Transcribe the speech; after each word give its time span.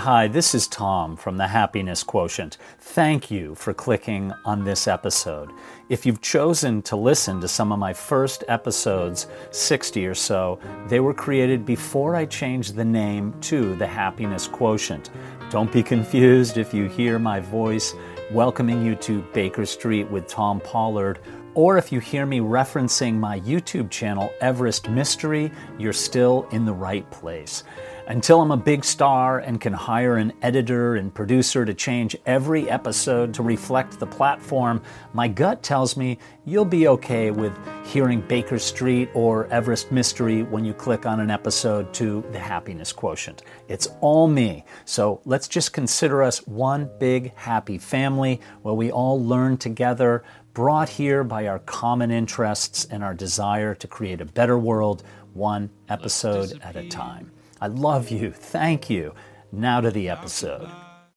Hi, 0.00 0.28
this 0.28 0.54
is 0.54 0.66
Tom 0.66 1.14
from 1.14 1.36
the 1.36 1.46
Happiness 1.46 2.02
Quotient. 2.02 2.56
Thank 2.78 3.30
you 3.30 3.54
for 3.54 3.74
clicking 3.74 4.32
on 4.46 4.64
this 4.64 4.88
episode. 4.88 5.50
If 5.90 6.06
you've 6.06 6.22
chosen 6.22 6.80
to 6.84 6.96
listen 6.96 7.38
to 7.42 7.46
some 7.46 7.70
of 7.70 7.78
my 7.78 7.92
first 7.92 8.42
episodes, 8.48 9.26
60 9.50 10.06
or 10.06 10.14
so, 10.14 10.58
they 10.88 11.00
were 11.00 11.12
created 11.12 11.66
before 11.66 12.16
I 12.16 12.24
changed 12.24 12.76
the 12.76 12.84
name 12.84 13.38
to 13.42 13.76
the 13.76 13.86
Happiness 13.86 14.48
Quotient. 14.48 15.10
Don't 15.50 15.70
be 15.70 15.82
confused 15.82 16.56
if 16.56 16.72
you 16.72 16.88
hear 16.88 17.18
my 17.18 17.38
voice 17.38 17.92
welcoming 18.32 18.82
you 18.82 18.94
to 18.94 19.20
Baker 19.34 19.66
Street 19.66 20.10
with 20.10 20.26
Tom 20.26 20.60
Pollard 20.60 21.18
or 21.54 21.78
if 21.78 21.90
you 21.90 21.98
hear 21.98 22.26
me 22.26 22.38
referencing 22.38 23.14
my 23.14 23.40
YouTube 23.40 23.90
channel, 23.90 24.32
Everest 24.40 24.88
Mystery, 24.88 25.50
you're 25.78 25.92
still 25.92 26.46
in 26.52 26.64
the 26.64 26.72
right 26.72 27.08
place. 27.10 27.64
Until 28.10 28.40
I'm 28.40 28.50
a 28.50 28.56
big 28.56 28.84
star 28.84 29.38
and 29.38 29.60
can 29.60 29.72
hire 29.72 30.16
an 30.16 30.32
editor 30.42 30.96
and 30.96 31.14
producer 31.14 31.64
to 31.64 31.72
change 31.72 32.16
every 32.26 32.68
episode 32.68 33.32
to 33.34 33.44
reflect 33.44 34.00
the 34.00 34.06
platform, 34.08 34.82
my 35.12 35.28
gut 35.28 35.62
tells 35.62 35.96
me 35.96 36.18
you'll 36.44 36.64
be 36.64 36.88
okay 36.88 37.30
with 37.30 37.56
hearing 37.86 38.20
Baker 38.22 38.58
Street 38.58 39.10
or 39.14 39.46
Everest 39.46 39.92
Mystery 39.92 40.42
when 40.42 40.64
you 40.64 40.74
click 40.74 41.06
on 41.06 41.20
an 41.20 41.30
episode 41.30 41.94
to 41.94 42.24
the 42.32 42.38
Happiness 42.40 42.92
Quotient. 42.92 43.44
It's 43.68 43.86
all 44.00 44.26
me. 44.26 44.64
So 44.86 45.20
let's 45.24 45.46
just 45.46 45.72
consider 45.72 46.20
us 46.20 46.44
one 46.48 46.90
big 46.98 47.32
happy 47.36 47.78
family 47.78 48.40
where 48.62 48.74
we 48.74 48.90
all 48.90 49.24
learn 49.24 49.56
together, 49.56 50.24
brought 50.52 50.88
here 50.88 51.22
by 51.22 51.46
our 51.46 51.60
common 51.60 52.10
interests 52.10 52.88
and 52.90 53.04
our 53.04 53.14
desire 53.14 53.72
to 53.76 53.86
create 53.86 54.20
a 54.20 54.24
better 54.24 54.58
world, 54.58 55.04
one 55.32 55.70
episode 55.88 56.58
at 56.64 56.74
a 56.74 56.88
time. 56.88 57.30
I 57.62 57.66
love 57.66 58.10
you. 58.10 58.32
Thank 58.32 58.88
you. 58.88 59.14
Now 59.52 59.82
to 59.82 59.90
the 59.90 60.08
episode. 60.08 60.66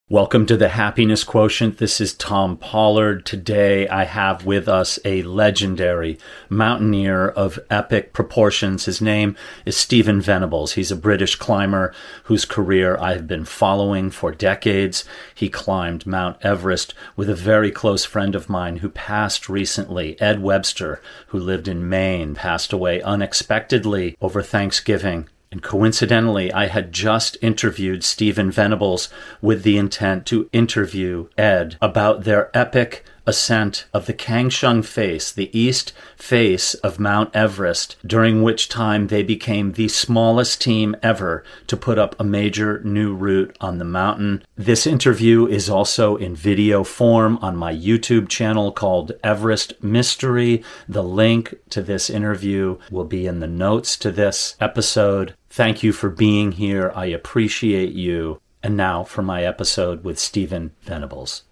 Welcome 0.09 0.45
to 0.47 0.57
the 0.57 0.67
Happiness 0.67 1.23
Quotient. 1.23 1.77
This 1.77 2.01
is 2.01 2.13
Tom 2.13 2.57
Pollard. 2.57 3.25
Today 3.25 3.87
I 3.87 4.03
have 4.03 4.45
with 4.45 4.67
us 4.67 4.99
a 5.05 5.23
legendary 5.23 6.17
mountaineer 6.49 7.29
of 7.29 7.59
epic 7.69 8.11
proportions. 8.11 8.83
His 8.83 9.01
name 9.01 9.37
is 9.65 9.77
Stephen 9.77 10.19
Venables. 10.19 10.73
He's 10.73 10.91
a 10.91 10.97
British 10.97 11.37
climber 11.37 11.93
whose 12.25 12.43
career 12.43 12.97
I 12.97 13.13
have 13.13 13.25
been 13.25 13.45
following 13.45 14.11
for 14.11 14.33
decades. 14.33 15.05
He 15.33 15.47
climbed 15.47 16.05
Mount 16.05 16.35
Everest 16.41 16.93
with 17.15 17.29
a 17.29 17.35
very 17.35 17.71
close 17.71 18.03
friend 18.03 18.35
of 18.35 18.49
mine 18.49 18.77
who 18.77 18.89
passed 18.89 19.47
recently, 19.47 20.19
Ed 20.19 20.41
Webster, 20.41 21.01
who 21.27 21.39
lived 21.39 21.69
in 21.69 21.87
Maine, 21.87 22.35
passed 22.35 22.73
away 22.73 23.01
unexpectedly 23.01 24.17
over 24.19 24.41
Thanksgiving 24.41 25.29
and 25.53 25.61
coincidentally, 25.61 26.51
I 26.51 26.65
had 26.65 26.91
just 26.91 27.37
interviewed 27.39 28.03
Stephen 28.03 28.49
Venables 28.49 29.07
with 29.39 29.61
the 29.61 29.77
intent 29.77 30.25
to 30.25 30.49
interview 30.51 31.27
Ed 31.37 31.77
about 31.79 32.23
their 32.23 32.49
epic 32.57 33.05
ascent 33.25 33.85
of 33.93 34.05
the 34.05 34.13
Kangshung 34.13 34.83
face, 34.83 35.31
the 35.31 35.57
east 35.57 35.93
face 36.17 36.73
of 36.75 36.99
Mount 36.99 37.35
Everest, 37.35 37.95
during 38.05 38.43
which 38.43 38.69
time 38.69 39.07
they 39.07 39.23
became 39.23 39.73
the 39.73 39.87
smallest 39.87 40.61
team 40.61 40.95
ever 41.01 41.43
to 41.67 41.77
put 41.77 41.97
up 41.97 42.15
a 42.19 42.23
major 42.23 42.81
new 42.83 43.13
route 43.13 43.55
on 43.61 43.77
the 43.77 43.85
mountain. 43.85 44.43
This 44.55 44.85
interview 44.85 45.45
is 45.45 45.69
also 45.69 46.15
in 46.15 46.35
video 46.35 46.83
form 46.83 47.37
on 47.41 47.55
my 47.55 47.73
YouTube 47.73 48.29
channel 48.29 48.71
called 48.71 49.13
Everest 49.23 49.81
Mystery. 49.83 50.63
The 50.87 51.03
link 51.03 51.55
to 51.69 51.81
this 51.81 52.09
interview 52.09 52.77
will 52.91 53.05
be 53.05 53.25
in 53.27 53.39
the 53.39 53.47
notes 53.47 53.97
to 53.97 54.11
this 54.11 54.55
episode. 54.59 55.35
Thank 55.49 55.83
you 55.83 55.93
for 55.93 56.09
being 56.09 56.53
here. 56.53 56.91
I 56.95 57.05
appreciate 57.05 57.93
you. 57.93 58.39
And 58.61 58.77
now 58.77 59.03
for 59.03 59.21
my 59.21 59.43
episode 59.43 60.03
with 60.03 60.17
Stephen 60.17 60.71
Venables. 60.81 61.43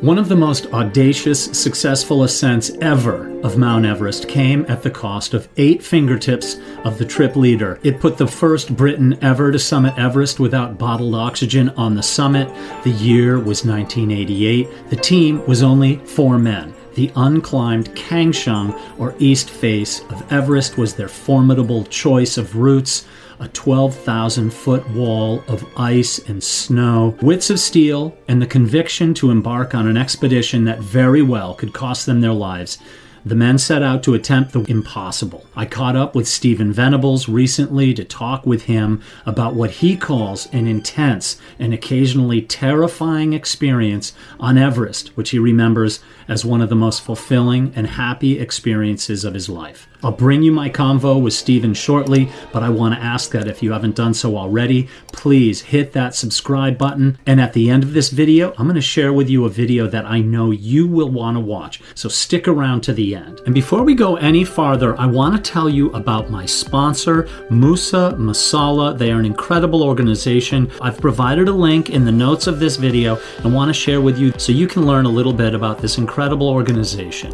One 0.00 0.16
of 0.16 0.30
the 0.30 0.36
most 0.36 0.64
audacious, 0.72 1.44
successful 1.44 2.22
ascents 2.22 2.70
ever 2.80 3.38
of 3.42 3.58
Mount 3.58 3.84
Everest 3.84 4.28
came 4.28 4.64
at 4.66 4.82
the 4.82 4.90
cost 4.90 5.34
of 5.34 5.46
eight 5.58 5.82
fingertips 5.82 6.56
of 6.84 6.96
the 6.96 7.04
trip 7.04 7.36
leader. 7.36 7.78
It 7.82 8.00
put 8.00 8.16
the 8.16 8.26
first 8.26 8.74
Briton 8.74 9.22
ever 9.22 9.52
to 9.52 9.58
summit 9.58 9.98
Everest 9.98 10.40
without 10.40 10.78
bottled 10.78 11.14
oxygen 11.14 11.68
on 11.76 11.96
the 11.96 12.02
summit. 12.02 12.48
The 12.82 12.92
year 12.92 13.38
was 13.38 13.66
1988. 13.66 14.88
The 14.88 14.96
team 14.96 15.46
was 15.46 15.62
only 15.62 15.96
four 15.96 16.38
men. 16.38 16.72
The 16.94 17.08
unclimbed 17.14 17.94
Kangshung, 17.94 18.80
or 18.98 19.14
east 19.18 19.50
face 19.50 20.00
of 20.08 20.32
Everest, 20.32 20.78
was 20.78 20.94
their 20.94 21.08
formidable 21.08 21.84
choice 21.84 22.38
of 22.38 22.56
routes 22.56 23.04
a 23.40 23.48
12,000 23.48 24.52
foot 24.52 24.88
wall 24.90 25.42
of 25.48 25.66
ice 25.76 26.18
and 26.28 26.42
snow, 26.42 27.16
wits 27.22 27.50
of 27.50 27.58
steel, 27.58 28.16
and 28.28 28.40
the 28.40 28.46
conviction 28.46 29.14
to 29.14 29.30
embark 29.30 29.74
on 29.74 29.88
an 29.88 29.96
expedition 29.96 30.64
that 30.64 30.78
very 30.78 31.22
well 31.22 31.54
could 31.54 31.72
cost 31.72 32.06
them 32.06 32.20
their 32.20 32.32
lives. 32.32 32.78
The 33.24 33.34
men 33.34 33.58
set 33.58 33.82
out 33.82 34.02
to 34.04 34.14
attempt 34.14 34.52
the 34.52 34.62
impossible. 34.62 35.44
I 35.54 35.66
caught 35.66 35.94
up 35.94 36.14
with 36.14 36.26
Stephen 36.26 36.72
Venables 36.72 37.28
recently 37.28 37.92
to 37.92 38.02
talk 38.02 38.46
with 38.46 38.62
him 38.62 39.02
about 39.26 39.54
what 39.54 39.72
he 39.72 39.94
calls 39.94 40.46
an 40.52 40.66
intense 40.66 41.38
and 41.58 41.74
occasionally 41.74 42.40
terrifying 42.40 43.34
experience 43.34 44.14
on 44.38 44.56
Everest, 44.56 45.08
which 45.18 45.30
he 45.30 45.38
remembers 45.38 46.00
as 46.28 46.44
one 46.44 46.62
of 46.62 46.70
the 46.70 46.76
most 46.76 47.02
fulfilling 47.02 47.72
and 47.76 47.88
happy 47.88 48.38
experiences 48.38 49.24
of 49.24 49.34
his 49.34 49.48
life. 49.48 49.86
I'll 50.02 50.12
bring 50.12 50.42
you 50.42 50.50
my 50.50 50.70
convo 50.70 51.20
with 51.20 51.34
Stephen 51.34 51.74
shortly, 51.74 52.30
but 52.52 52.62
I 52.62 52.70
want 52.70 52.94
to 52.94 53.00
ask 53.00 53.32
that 53.32 53.48
if 53.48 53.62
you 53.62 53.72
haven't 53.72 53.96
done 53.96 54.14
so 54.14 54.34
already, 54.36 54.88
please 55.12 55.60
hit 55.60 55.92
that 55.92 56.14
subscribe 56.14 56.78
button. 56.78 57.18
And 57.26 57.38
at 57.38 57.52
the 57.52 57.68
end 57.68 57.82
of 57.82 57.92
this 57.92 58.08
video, 58.08 58.54
I'm 58.56 58.64
going 58.64 58.76
to 58.76 58.80
share 58.80 59.12
with 59.12 59.28
you 59.28 59.44
a 59.44 59.50
video 59.50 59.86
that 59.88 60.06
I 60.06 60.20
know 60.20 60.52
you 60.52 60.86
will 60.86 61.10
want 61.10 61.36
to 61.36 61.40
watch. 61.40 61.82
So 61.94 62.08
stick 62.08 62.48
around 62.48 62.80
to 62.82 62.94
the 62.94 63.09
end. 63.14 63.40
And 63.46 63.54
before 63.54 63.82
we 63.82 63.94
go 63.94 64.16
any 64.16 64.44
farther, 64.44 64.98
I 64.98 65.06
want 65.06 65.36
to 65.36 65.50
tell 65.50 65.68
you 65.68 65.90
about 65.92 66.30
my 66.30 66.46
sponsor, 66.46 67.28
Musa 67.50 68.14
Masala. 68.18 68.96
They 68.96 69.10
are 69.12 69.18
an 69.18 69.26
incredible 69.26 69.82
organization. 69.82 70.70
I've 70.80 71.00
provided 71.00 71.48
a 71.48 71.52
link 71.52 71.90
in 71.90 72.04
the 72.04 72.12
notes 72.12 72.46
of 72.46 72.60
this 72.60 72.76
video 72.76 73.18
and 73.44 73.54
want 73.54 73.68
to 73.68 73.74
share 73.74 74.00
with 74.00 74.18
you 74.18 74.32
so 74.38 74.52
you 74.52 74.66
can 74.66 74.86
learn 74.86 75.06
a 75.06 75.10
little 75.10 75.32
bit 75.32 75.54
about 75.54 75.78
this 75.78 75.98
incredible 75.98 76.48
organization 76.48 77.32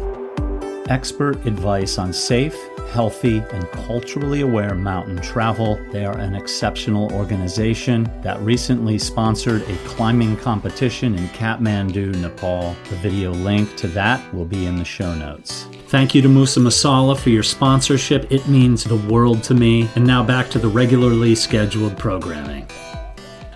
expert 0.89 1.45
advice 1.45 1.97
on 1.97 2.13
safe, 2.13 2.57
healthy, 2.87 3.43
and 3.51 3.69
culturally 3.71 4.41
aware 4.41 4.75
mountain 4.75 5.21
travel. 5.21 5.79
They 5.91 6.05
are 6.05 6.17
an 6.17 6.35
exceptional 6.35 7.11
organization 7.13 8.09
that 8.21 8.39
recently 8.41 8.97
sponsored 8.97 9.61
a 9.63 9.75
climbing 9.85 10.37
competition 10.37 11.15
in 11.15 11.27
Kathmandu, 11.29 12.15
Nepal. 12.21 12.75
The 12.89 12.95
video 12.97 13.31
link 13.31 13.75
to 13.77 13.87
that 13.89 14.33
will 14.33 14.45
be 14.45 14.65
in 14.65 14.77
the 14.77 14.85
show 14.85 15.13
notes. 15.13 15.67
Thank 15.87 16.13
you 16.13 16.21
to 16.21 16.27
Musa 16.27 16.59
Masala 16.59 17.17
for 17.17 17.29
your 17.29 17.43
sponsorship. 17.43 18.31
It 18.31 18.47
means 18.47 18.83
the 18.83 18.97
world 18.97 19.43
to 19.43 19.53
me. 19.53 19.89
And 19.95 20.05
now 20.05 20.23
back 20.23 20.49
to 20.49 20.59
the 20.59 20.67
regularly 20.67 21.33
scheduled 21.33 21.97
programming. 21.97 22.67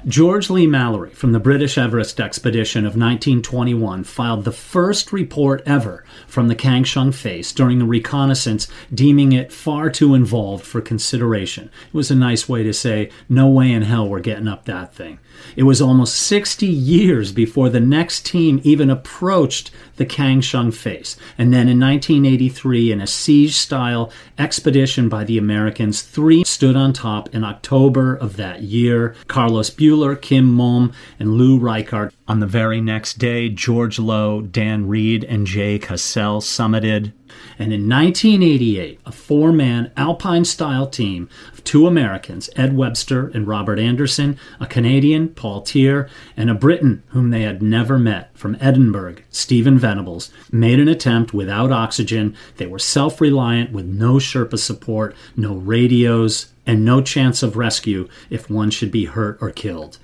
George 0.07 0.49
Lee 0.49 0.65
Mallory 0.65 1.11
from 1.11 1.31
the 1.31 1.39
British 1.39 1.77
Everest 1.77 2.19
expedition 2.19 2.85
of 2.85 2.95
1921 2.95 4.03
filed 4.03 4.45
the 4.45 4.51
first 4.51 5.13
report 5.13 5.61
ever 5.63 6.03
from 6.27 6.47
the 6.47 6.55
Kangshung 6.55 7.13
face 7.13 7.51
during 7.51 7.77
the 7.77 7.85
reconnaissance, 7.85 8.67
deeming 8.91 9.31
it 9.31 9.53
far 9.53 9.91
too 9.91 10.15
involved 10.15 10.65
for 10.65 10.81
consideration. 10.81 11.69
It 11.89 11.93
was 11.93 12.09
a 12.09 12.15
nice 12.15 12.49
way 12.49 12.63
to 12.63 12.73
say, 12.73 13.11
no 13.29 13.47
way 13.47 13.71
in 13.71 13.83
hell 13.83 14.09
we're 14.09 14.21
getting 14.21 14.47
up 14.47 14.65
that 14.65 14.95
thing. 14.95 15.19
It 15.55 15.63
was 15.63 15.81
almost 15.81 16.15
60 16.15 16.65
years 16.65 17.31
before 17.31 17.69
the 17.69 17.79
next 17.79 18.25
team 18.25 18.59
even 18.63 18.89
approached 18.89 19.69
the 20.01 20.05
Kangshung 20.07 20.73
face. 20.73 21.15
And 21.37 21.53
then 21.53 21.69
in 21.69 21.79
1983, 21.79 22.91
in 22.91 23.01
a 23.01 23.05
siege 23.05 23.53
style 23.53 24.11
expedition 24.39 25.09
by 25.09 25.23
the 25.23 25.37
Americans, 25.37 26.01
three 26.01 26.43
stood 26.43 26.75
on 26.75 26.91
top 26.91 27.29
in 27.35 27.43
October 27.43 28.15
of 28.15 28.35
that 28.37 28.63
year 28.63 29.15
Carlos 29.27 29.69
Buhler, 29.69 30.19
Kim 30.19 30.45
Momb, 30.57 30.91
and 31.19 31.35
Lou 31.35 31.59
Reichardt. 31.59 32.15
On 32.27 32.39
the 32.39 32.47
very 32.47 32.81
next 32.81 33.19
day, 33.19 33.47
George 33.49 33.99
Lowe, 33.99 34.41
Dan 34.41 34.87
Reid, 34.87 35.23
and 35.25 35.45
Jay 35.45 35.77
Cassell 35.77 36.41
summited 36.41 37.13
and 37.57 37.71
in 37.73 37.87
1988, 37.87 38.99
a 39.05 39.11
four 39.11 39.51
man 39.51 39.91
alpine 39.95 40.45
style 40.45 40.87
team 40.87 41.29
two 41.63 41.87
Americans, 41.87 42.49
Ed 42.55 42.75
Webster 42.75 43.27
and 43.29 43.47
Robert 43.47 43.79
Anderson, 43.79 44.37
a 44.59 44.65
Canadian, 44.65 45.29
Paul 45.29 45.61
Teare, 45.61 46.09
and 46.35 46.49
a 46.49 46.55
Briton 46.55 47.03
whom 47.07 47.29
they 47.29 47.41
had 47.41 47.61
never 47.61 47.97
met 47.97 48.29
from 48.37 48.57
Edinburgh, 48.59 49.17
Stephen 49.29 49.77
Venables, 49.77 50.31
made 50.51 50.79
an 50.79 50.87
attempt 50.87 51.33
without 51.33 51.71
oxygen. 51.71 52.35
They 52.57 52.67
were 52.67 52.79
self 52.79 53.21
reliant 53.21 53.71
with 53.71 53.85
no 53.85 54.15
Sherpa 54.15 54.59
support, 54.59 55.15
no 55.35 55.55
radios, 55.55 56.51
and 56.65 56.85
no 56.85 57.01
chance 57.01 57.43
of 57.43 57.57
rescue 57.57 58.07
if 58.29 58.49
one 58.49 58.69
should 58.69 58.91
be 58.91 59.05
hurt 59.05 59.37
or 59.41 59.49
killed. 59.49 59.97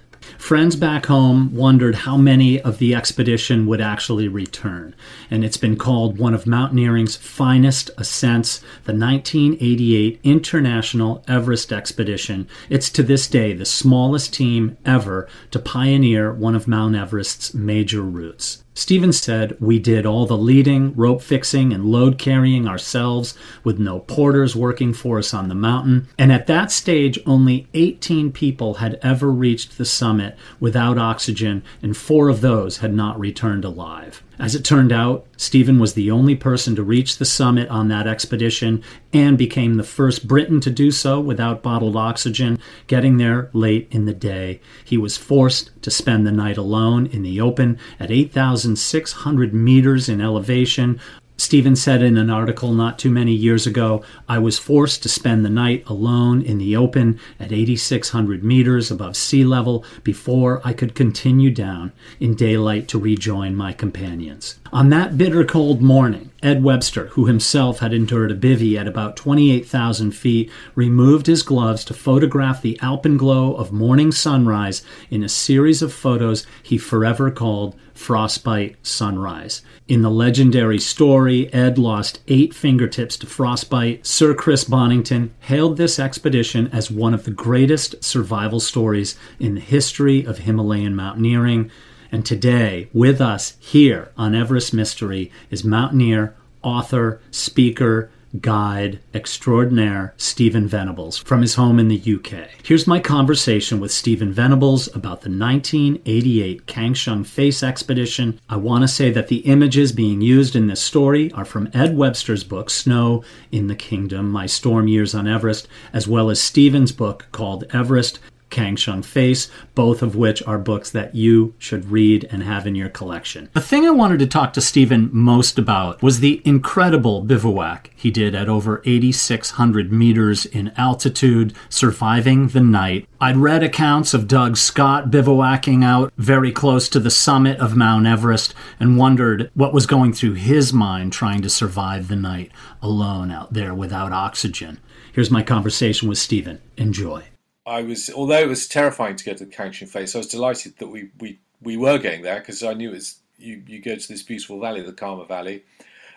Friends 0.48 0.78
back 0.78 1.08
home 1.08 1.54
wondered 1.54 1.94
how 1.94 2.16
many 2.16 2.62
of 2.62 2.78
the 2.78 2.96
expedition 2.96 3.66
would 3.66 3.82
actually 3.82 4.30
return, 4.30 4.96
and 5.30 5.44
it's 5.44 5.58
been 5.58 5.76
called 5.76 6.18
one 6.18 6.34
of 6.34 6.48
mountaineering's 6.48 7.18
finest 7.18 7.92
ascents, 7.98 8.60
the 8.86 8.94
1988 8.94 10.22
International 10.24 11.22
Everest 11.28 11.74
Expedition. 11.74 12.48
It's 12.70 12.90
to 12.92 13.04
this 13.04 13.28
day 13.28 13.52
the 13.52 13.66
smallest 13.66 14.34
team 14.34 14.78
ever 14.86 15.28
to 15.52 15.60
pioneer 15.60 16.32
one 16.32 16.56
of 16.56 16.66
Mount 16.66 16.96
Everest's 16.96 17.54
major 17.54 18.02
routes. 18.02 18.64
Stevens 18.78 19.20
said 19.20 19.58
we 19.60 19.80
did 19.80 20.06
all 20.06 20.28
the 20.28 20.38
leading, 20.38 20.94
rope 20.94 21.24
fixing, 21.24 21.74
and 21.74 21.84
load 21.84 22.20
carrying 22.20 22.68
ourselves 22.68 23.36
with 23.64 23.80
no 23.80 24.02
porters 24.02 24.56
working 24.56 24.94
for 24.94 25.18
us 25.18 25.34
on 25.34 25.50
the 25.50 25.56
mountain. 25.56 26.08
And 26.16 26.32
at 26.32 26.46
that 26.46 26.72
stage, 26.72 27.18
only 27.26 27.68
18 27.74 28.32
people 28.32 28.76
had 28.76 29.00
ever 29.02 29.32
reached 29.32 29.80
the 29.80 29.84
summit 29.84 30.38
without 30.60 31.00
oxygen, 31.00 31.64
and 31.82 31.98
four 31.98 32.30
of 32.30 32.42
those 32.42 32.78
had 32.78 32.94
not 32.94 33.20
returned 33.20 33.66
alive. 33.66 34.22
As 34.40 34.54
it 34.54 34.64
turned 34.64 34.92
out, 34.92 35.26
Stephen 35.36 35.80
was 35.80 35.94
the 35.94 36.12
only 36.12 36.36
person 36.36 36.76
to 36.76 36.84
reach 36.84 37.18
the 37.18 37.26
summit 37.26 37.68
on 37.70 37.88
that 37.88 38.06
expedition 38.06 38.84
and 39.12 39.36
became 39.36 39.76
the 39.76 39.84
first 39.84 40.28
Briton 40.28 40.60
to 40.62 40.70
do 40.70 40.92
so 40.92 41.20
without 41.20 41.64
bottled 41.64 41.96
oxygen, 41.96 42.60
getting 42.86 43.18
there 43.18 43.50
late 43.54 43.88
in 43.90 44.06
the 44.06 44.14
day. 44.14 44.62
He 44.86 44.98
was 44.98 45.18
forced 45.18 45.72
to 45.82 45.90
spend 45.90 46.28
the 46.28 46.32
night 46.32 46.58
alone 46.58 47.08
in 47.08 47.24
the 47.24 47.42
open 47.42 47.80
at 48.00 48.12
8,600 48.12 49.54
meters 49.56 50.08
in 50.08 50.22
elevation 50.22 51.00
Stephen 51.40 51.76
said 51.76 52.02
in 52.02 52.18
an 52.18 52.32
article 52.32 52.74
not 52.74 52.98
too 52.98 53.12
many 53.12 53.32
years 53.32 53.68
ago 53.68 54.04
I 54.28 54.40
was 54.40 54.58
forced 54.58 55.04
to 55.04 55.10
spend 55.10 55.46
the 55.46 55.52
night 55.52 55.84
alone 55.88 56.42
in 56.42 56.58
the 56.58 56.76
open 56.76 57.20
at 57.40 57.52
8,600 57.52 58.44
meters 58.44 58.90
above 58.90 59.16
sea 59.16 59.46
level 59.46 59.86
before 60.04 60.62
I 60.64 60.74
could 60.74 60.96
continue 60.96 61.52
down 61.52 61.92
in 62.20 62.34
daylight 62.34 62.88
to 62.90 63.00
rejoin 63.00 63.56
my 63.56 63.72
companions. 63.72 64.58
On 64.74 64.90
that 64.90 65.16
bitter 65.16 65.46
cold 65.46 65.80
morning, 65.82 66.32
Ed 66.42 66.64
Webster, 66.64 67.08
who 67.08 67.26
himself 67.26 67.80
had 67.80 67.94
endured 67.94 68.32
a 68.32 68.36
bivy 68.36 68.78
at 68.78 68.88
about 68.88 69.16
28,000 69.16 70.12
feet, 70.12 70.52
removed 70.76 71.28
his 71.28 71.44
gloves 71.44 71.86
to 71.86 71.94
photograph 71.94 72.62
the 72.62 72.80
alpenglow 72.82 73.54
of 73.56 73.72
morning 73.72 74.12
sunrise 74.12 74.84
in 75.10 75.24
a 75.24 75.30
series 75.30 75.82
of 75.82 75.94
photos 75.94 76.46
he 76.64 76.78
forever 76.78 77.30
called 77.30 77.76
Frostbite 77.98 78.78
Sunrise. 78.86 79.64
In 79.88 80.02
the 80.02 80.12
legendary 80.12 80.80
story, 80.80 81.52
Ed 81.54 81.78
lost 81.78 82.22
eight 82.28 82.54
fingertips 82.54 83.18
to 83.18 83.26
frostbite. 83.26 84.06
Sir 84.06 84.34
Chris 84.34 84.64
Bonington 84.64 85.34
hailed 85.42 85.78
this 85.78 86.00
expedition 86.00 86.68
as 86.68 86.92
one 86.92 87.14
of 87.14 87.26
the 87.26 87.32
greatest 87.32 88.04
survival 88.04 88.60
stories 88.60 89.18
in 89.40 89.56
the 89.56 89.62
history 89.62 90.24
of 90.24 90.40
Himalayan 90.40 90.96
mountaineering. 90.96 91.72
And 92.12 92.26
today, 92.26 92.88
with 92.94 93.20
us 93.20 93.58
here 93.60 94.12
on 94.16 94.36
Everest 94.36 94.74
Mystery, 94.74 95.32
is 95.50 95.64
mountaineer, 95.64 96.36
author, 96.62 97.20
speaker, 97.32 98.10
guide 98.42 99.00
extraordinaire 99.14 100.14
Stephen 100.18 100.68
Venables 100.68 101.18
from 101.18 101.42
his 101.42 101.56
home 101.56 101.80
in 101.80 101.88
the 101.88 101.98
UK. 102.16 102.50
Here's 102.64 102.88
my 102.88 103.00
conversation 103.00 103.80
with 103.80 103.92
Stephen 103.92 104.32
Venables 104.32 104.88
about 104.88 105.22
the 105.22 105.30
1988 105.30 106.66
Kangshung 106.66 107.26
Face 107.26 107.64
expedition. 107.64 108.40
I 108.50 108.58
want 108.58 108.84
to 108.84 108.88
say 108.88 109.12
that 109.12 109.28
the 109.28 109.40
images 109.40 109.92
being 109.92 110.22
used 110.22 110.56
in 110.56 110.68
this 110.68 110.82
story 110.82 111.32
are 111.34 111.46
from 111.46 111.70
Ed 111.74 111.98
Webster's 111.98 112.44
book 112.44 112.70
Snow 112.70 113.24
in 113.52 113.68
the 113.68 113.76
Kingdom: 113.76 114.30
My 114.30 114.46
Storm 114.46 114.88
Years 114.88 115.16
on 115.16 115.28
Everest, 115.28 115.68
as 115.94 116.08
well 116.08 116.30
as 116.30 116.42
Stephen's 116.42 116.92
book 116.92 117.28
called 117.32 117.64
Everest 117.74 118.20
Kangshung 118.50 119.04
Face, 119.04 119.50
both 119.76 120.02
of 120.02 120.16
which 120.16 120.42
are 120.44 120.58
books 120.58 120.90
that 120.92 121.16
you 121.16 121.54
should 121.58 121.92
read 121.92 122.28
and 122.32 122.44
have 122.44 122.66
in 122.66 122.76
your 122.76 122.90
collection. 122.90 123.50
The 123.54 123.62
thing 123.62 123.86
I 123.86 123.92
wanted 123.92 124.20
to 124.20 124.28
talk 124.28 124.54
to 124.54 124.62
Stephen 124.62 125.10
most 125.12 125.60
about 125.60 126.02
was 126.02 126.20
the 126.20 126.42
incredible 126.46 127.22
bivouac 127.22 127.92
he 127.96 128.12
did 128.12 128.36
at 128.36 128.50
over 128.50 128.82
8,600 128.86 129.92
meters 129.92 130.46
in 130.46 130.72
altitude, 130.78 131.54
surviving 131.70 132.50
the 132.50 132.62
night. 132.62 133.08
I'd 133.20 133.38
read 133.38 133.64
accounts 133.64 134.14
of 134.14 134.28
Doug 134.28 134.58
Scott 134.58 135.10
bivouacking 135.12 135.84
out 135.84 136.14
very 136.18 136.52
close 136.52 136.90
to 136.90 137.00
the 137.00 137.10
summit 137.10 137.60
of 137.60 137.76
Mount 137.76 138.06
Everest 138.06 138.54
and 138.80 138.98
wondered 138.98 139.52
what 139.54 139.74
was 139.74 139.86
going 139.86 140.14
through 140.14 140.34
his 140.34 140.72
mind 140.72 141.14
trying 141.14 141.42
to 141.42 141.50
survive 141.50 142.08
the 142.08 142.16
night 142.16 142.52
alone 142.82 143.32
out 143.32 143.54
there 143.54 143.74
without 143.74 144.12
oxygen. 144.12 144.80
Here's 145.12 145.32
my 145.32 145.44
conversation 145.44 146.08
with 146.08 146.18
Stephen. 146.18 146.62
Enjoy. 146.78 147.24
I 147.68 147.82
was, 147.82 148.10
although 148.10 148.40
it 148.40 148.48
was 148.48 148.68
terrifying 148.68 149.18
to 149.18 149.26
go 149.26 149.34
to 149.34 149.46
the 149.46 149.52
Kangshung 149.52 149.90
Face, 149.90 150.16
I 150.16 150.20
was 150.20 150.28
delighted 150.28 150.78
that 150.78 150.88
we 150.88 151.10
we, 151.20 151.40
we 151.62 151.76
were 151.76 151.98
going 151.98 152.22
there 152.22 152.40
because 152.40 152.64
I 152.64 152.74
knew 152.74 152.94
it's 152.94 153.20
you 153.38 153.62
you 153.68 153.80
go 153.80 153.96
to 153.96 154.08
this 154.08 154.24
beautiful 154.24 154.60
valley, 154.60 154.82
the 154.82 154.94
Karma 154.94 155.26
Valley, 155.26 155.66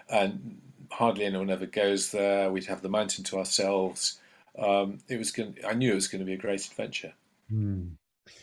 and 0.08 0.61
hardly 0.93 1.25
anyone 1.25 1.50
ever 1.50 1.67
goes 1.67 2.12
there. 2.12 2.52
We'd 2.52 2.67
have 2.67 2.82
the 2.82 2.88
mountain 2.88 3.25
to 3.25 3.38
ourselves. 3.38 4.20
Um, 4.56 4.99
it 5.08 5.19
was 5.19 5.32
going. 5.32 5.56
I 5.67 5.75
knew 5.75 5.91
it 5.91 5.97
was 5.97 6.08
going 6.08 6.20
to 6.20 6.25
be 6.25 6.35
a 6.35 6.38
great 6.38 6.64
adventure. 6.64 7.14
Mm. 7.53 7.93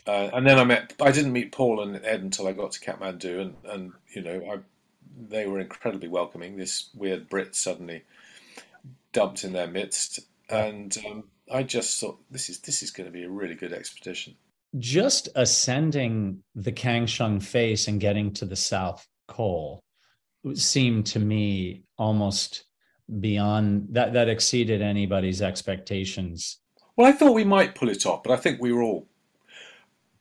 Uh, 0.06 0.30
and 0.34 0.46
then 0.46 0.58
I 0.58 0.64
met. 0.64 0.92
I 1.00 1.10
didn't 1.10 1.32
meet 1.32 1.52
Paul 1.52 1.80
and 1.80 1.96
Ed 2.04 2.20
until 2.20 2.46
I 2.46 2.52
got 2.52 2.72
to 2.72 2.80
Kathmandu, 2.80 3.40
and 3.40 3.54
and 3.64 3.92
you 4.10 4.20
know, 4.20 4.52
I, 4.52 4.58
they 5.30 5.46
were 5.46 5.60
incredibly 5.60 6.08
welcoming. 6.08 6.58
This 6.58 6.90
weird 6.94 7.30
Brit 7.30 7.54
suddenly 7.54 8.04
dumped 9.14 9.44
in 9.44 9.54
their 9.54 9.66
midst, 9.66 10.20
and 10.50 10.96
um, 11.06 11.24
I 11.50 11.62
just 11.62 12.00
thought 12.00 12.18
this 12.30 12.48
is 12.48 12.58
this 12.60 12.82
is 12.82 12.90
going 12.90 13.06
to 13.06 13.12
be 13.12 13.24
a 13.24 13.30
really 13.30 13.54
good 13.54 13.72
expedition. 13.72 14.34
Just 14.78 15.28
ascending 15.34 16.42
the 16.54 16.72
Kangshung 16.72 17.42
face 17.42 17.88
and 17.88 18.00
getting 18.00 18.32
to 18.34 18.44
the 18.44 18.56
South 18.56 19.06
Col 19.26 19.80
seemed 20.54 21.06
to 21.06 21.18
me 21.18 21.84
almost 21.96 22.64
beyond 23.20 23.88
that 23.90 24.12
that 24.12 24.28
exceeded 24.28 24.82
anybody's 24.82 25.40
expectations. 25.40 26.58
Well, 26.96 27.06
I 27.06 27.12
thought 27.12 27.34
we 27.34 27.44
might 27.44 27.74
pull 27.74 27.88
it 27.88 28.04
off, 28.06 28.22
but 28.22 28.32
I 28.32 28.36
think 28.36 28.60
we 28.60 28.72
were 28.72 28.82
all 28.82 29.08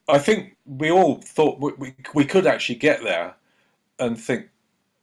I 0.07 0.19
think 0.19 0.55
we 0.65 0.89
all 0.89 1.21
thought 1.21 1.59
we, 1.59 1.73
we, 1.77 1.95
we 2.13 2.25
could 2.25 2.47
actually 2.47 2.75
get 2.75 3.03
there 3.03 3.35
and 3.99 4.19
think 4.19 4.49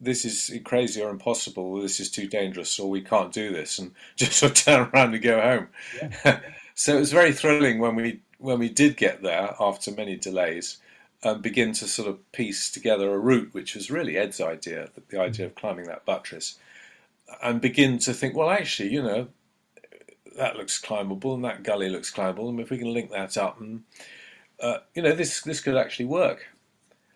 this 0.01 0.25
is 0.25 0.51
crazy 0.65 1.01
or 1.01 1.11
impossible, 1.11 1.81
this 1.81 2.01
is 2.01 2.11
too 2.11 2.27
dangerous, 2.27 2.79
or 2.79 2.91
we 2.91 3.01
can't 3.01 3.33
do 3.33 3.53
this, 3.53 3.79
and 3.79 3.93
just 4.17 4.33
sort 4.33 4.59
of 4.59 4.65
turn 4.65 4.91
around 4.93 5.15
and 5.15 5.23
go 5.23 5.41
home. 5.41 5.69
Yeah. 6.25 6.41
so 6.75 6.97
it 6.97 7.01
was 7.01 7.13
very 7.13 7.33
thrilling 7.33 7.79
when 7.79 7.97
we 7.97 8.21
when 8.39 8.59
we 8.59 8.69
did 8.69 8.97
get 8.97 9.23
there 9.23 9.55
after 9.59 9.91
many 9.91 10.17
delays, 10.17 10.79
and 11.23 11.41
begin 11.41 11.73
to 11.73 11.87
sort 11.87 12.09
of 12.09 12.33
piece 12.33 12.71
together 12.71 13.13
a 13.13 13.19
route, 13.19 13.55
which 13.55 13.75
was 13.75 13.91
really 13.91 14.19
Ed's 14.19 14.41
idea, 14.41 14.91
the 15.09 15.21
idea 15.21 15.47
of 15.47 15.55
climbing 15.55 15.87
that 15.87 16.05
buttress, 16.05 16.59
and 17.43 17.61
begin 17.61 17.99
to 17.99 18.13
think, 18.13 18.37
well, 18.37 18.51
actually, 18.51 18.93
you 18.93 19.03
know, 19.03 19.29
that 20.37 20.57
looks 20.57 20.79
climbable, 20.79 21.35
and 21.35 21.45
that 21.45 21.63
gully 21.63 21.89
looks 21.89 22.11
climbable, 22.11 22.49
and 22.49 22.61
if 22.61 22.71
we 22.71 22.79
can 22.79 22.93
link 22.93 23.11
that 23.11 23.39
up, 23.39 23.61
and 23.61 23.85
uh, 24.61 24.79
you 24.95 25.03
know, 25.03 25.13
this 25.13 25.41
this 25.43 25.61
could 25.61 25.77
actually 25.77 26.07
work, 26.07 26.49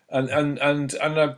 and 0.09 0.29
and 0.29 0.57
and 0.59 0.93
and. 0.95 1.17
Uh, 1.17 1.35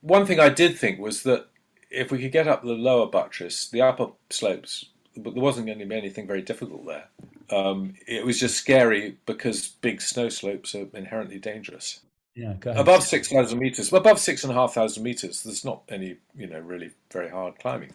one 0.00 0.26
thing 0.26 0.40
I 0.40 0.48
did 0.48 0.78
think 0.78 0.98
was 0.98 1.22
that 1.24 1.46
if 1.90 2.10
we 2.10 2.18
could 2.18 2.32
get 2.32 2.48
up 2.48 2.62
the 2.62 2.72
lower 2.72 3.06
buttress, 3.06 3.68
the 3.68 3.82
upper 3.82 4.08
slopes, 4.30 4.86
but 5.16 5.34
there 5.34 5.42
wasn't 5.42 5.66
going 5.66 5.78
to 5.78 5.86
be 5.86 5.96
anything 5.96 6.26
very 6.26 6.42
difficult 6.42 6.86
there. 6.86 7.08
Um, 7.50 7.94
it 8.06 8.24
was 8.24 8.38
just 8.38 8.56
scary 8.56 9.16
because 9.26 9.68
big 9.68 10.00
snow 10.00 10.28
slopes 10.28 10.74
are 10.74 10.86
inherently 10.94 11.38
dangerous. 11.38 12.00
Yeah, 12.34 12.54
go 12.60 12.70
ahead. 12.70 12.80
above 12.80 13.02
six 13.02 13.28
thousand 13.28 13.58
meters, 13.58 13.92
above 13.92 14.20
six 14.20 14.44
and 14.44 14.52
a 14.52 14.54
half 14.54 14.74
thousand 14.74 15.02
meters, 15.02 15.42
there's 15.42 15.64
not 15.64 15.82
any, 15.88 16.18
you 16.36 16.46
know, 16.46 16.60
really 16.60 16.92
very 17.10 17.30
hard 17.30 17.58
climbing. 17.58 17.92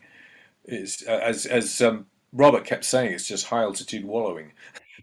It's 0.65 1.01
as 1.03 1.45
as 1.45 1.81
um, 1.81 2.07
Robert 2.33 2.65
kept 2.65 2.83
saying, 2.83 3.13
it's 3.13 3.27
just 3.27 3.45
high 3.45 3.62
altitude 3.62 4.03
wallowing. 4.03 4.51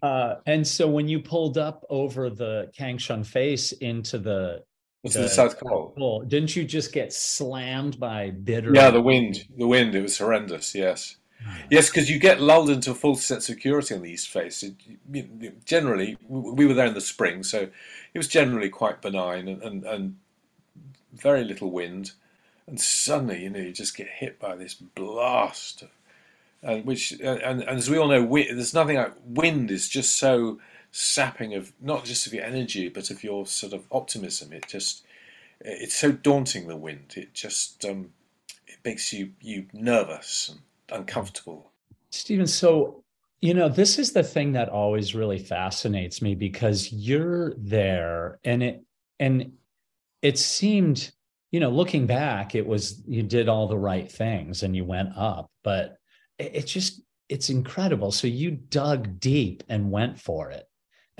Uh, 0.03 0.35
and 0.45 0.67
so 0.67 0.87
when 0.87 1.07
you 1.07 1.19
pulled 1.19 1.57
up 1.57 1.85
over 1.89 2.29
the 2.29 2.71
Kangshung 2.77 3.25
face 3.25 3.71
into 3.71 4.17
the 4.17 4.63
it's 5.03 5.15
the, 5.15 5.21
the 5.21 5.29
South 5.29 5.59
Col. 5.59 6.23
Didn't 6.27 6.55
you 6.55 6.63
just 6.63 6.93
get 6.93 7.11
slammed 7.11 7.99
by 7.99 8.29
bitter? 8.29 8.71
Yeah, 8.73 8.91
the 8.91 9.01
wind. 9.01 9.47
The 9.57 9.67
wind. 9.67 9.95
It 9.95 10.01
was 10.01 10.17
horrendous. 10.17 10.75
Yes. 10.75 11.17
Hmm. 11.43 11.55
Yes, 11.71 11.89
because 11.89 12.09
you 12.09 12.19
get 12.19 12.39
lulled 12.39 12.69
into 12.69 12.91
a 12.91 12.95
full 12.95 13.15
sense 13.15 13.49
of 13.49 13.55
security 13.55 13.95
on 13.95 14.03
the 14.03 14.11
east 14.11 14.29
face. 14.29 14.63
It, 14.63 15.65
generally, 15.65 16.17
we 16.27 16.65
were 16.65 16.75
there 16.75 16.85
in 16.85 16.93
the 16.93 17.01
spring, 17.01 17.41
so 17.43 17.69
it 18.13 18.17
was 18.17 18.27
generally 18.27 18.69
quite 18.69 19.01
benign 19.01 19.47
and, 19.47 19.63
and, 19.63 19.83
and 19.83 20.17
very 21.13 21.43
little 21.43 21.71
wind. 21.71 22.11
And 22.67 22.79
suddenly, 22.79 23.43
you 23.43 23.49
know, 23.49 23.59
you 23.59 23.71
just 23.71 23.97
get 23.97 24.07
hit 24.07 24.39
by 24.39 24.55
this 24.55 24.75
blast, 24.75 25.83
and 26.61 26.85
which, 26.85 27.11
and, 27.13 27.41
and 27.41 27.63
as 27.63 27.89
we 27.89 27.97
all 27.97 28.07
know, 28.07 28.23
there's 28.23 28.75
nothing 28.75 28.97
like 28.97 29.13
wind 29.25 29.71
is 29.71 29.89
just 29.89 30.17
so 30.17 30.59
sapping 30.91 31.53
of 31.55 31.73
not 31.81 32.05
just 32.05 32.27
of 32.27 32.33
your 32.33 32.43
energy 32.43 32.89
but 32.89 33.09
of 33.09 33.23
your 33.23 33.45
sort 33.45 33.73
of 33.73 33.85
optimism. 33.91 34.53
It 34.53 34.67
just 34.67 35.03
it's 35.61 35.95
so 35.95 36.11
daunting 36.11 36.67
the 36.67 36.75
wind. 36.75 37.13
It 37.15 37.33
just 37.33 37.85
um, 37.85 38.11
it 38.67 38.77
makes 38.83 39.13
you 39.13 39.31
you 39.41 39.67
nervous 39.73 40.49
and 40.49 40.59
uncomfortable. 40.89 41.71
Stephen, 42.09 42.47
so 42.47 43.03
You 43.41 43.55
know, 43.55 43.69
this 43.69 43.97
is 43.97 44.11
the 44.13 44.21
thing 44.23 44.51
that 44.53 44.69
always 44.69 45.15
really 45.15 45.39
fascinates 45.39 46.21
me 46.21 46.35
because 46.35 46.93
you're 46.93 47.53
there 47.57 48.39
and 48.43 48.61
it 48.61 48.83
and 49.19 49.53
it 50.21 50.37
seemed, 50.37 51.11
you 51.51 51.59
know, 51.59 51.71
looking 51.71 52.05
back, 52.05 52.53
it 52.53 52.65
was 52.67 53.01
you 53.07 53.23
did 53.23 53.49
all 53.49 53.67
the 53.67 53.77
right 53.77 54.11
things 54.11 54.61
and 54.61 54.75
you 54.75 54.85
went 54.85 55.09
up, 55.17 55.49
but 55.63 55.97
it, 56.37 56.51
it 56.53 56.67
just 56.67 57.01
it's 57.29 57.49
incredible. 57.49 58.11
So 58.11 58.27
you 58.27 58.51
dug 58.51 59.19
deep 59.19 59.63
and 59.69 59.89
went 59.89 60.19
for 60.19 60.51
it. 60.51 60.67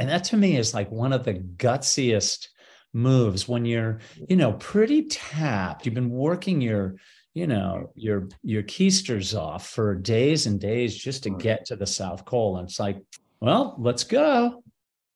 And 0.02 0.10
that 0.10 0.24
to 0.26 0.36
me 0.38 0.58
is 0.58 0.74
like 0.74 0.90
one 0.90 1.14
of 1.14 1.26
the 1.26 1.36
gutsiest 1.36 2.48
moves 2.92 3.48
when 3.48 3.66
you're, 3.66 4.00
you 4.28 4.36
know, 4.36 4.54
pretty 4.54 5.04
tapped. 5.04 5.86
You've 5.86 5.94
been 5.94 6.10
working 6.10 6.60
your 6.60 6.96
you 7.36 7.46
know 7.46 7.92
your 7.94 8.28
your 8.42 8.64
keisters 8.64 9.40
off 9.40 9.68
for 9.68 9.94
days 9.94 10.48
and 10.48 10.60
days 10.60 10.98
just 10.98 11.22
to 11.24 11.30
get 11.30 11.66
to 11.66 11.76
the 11.76 11.86
South 11.86 12.26
Col 12.26 12.58
and 12.58 12.68
it's 12.68 12.80
like 12.80 12.98
well 13.42 13.76
let's 13.78 14.04
go. 14.04 14.64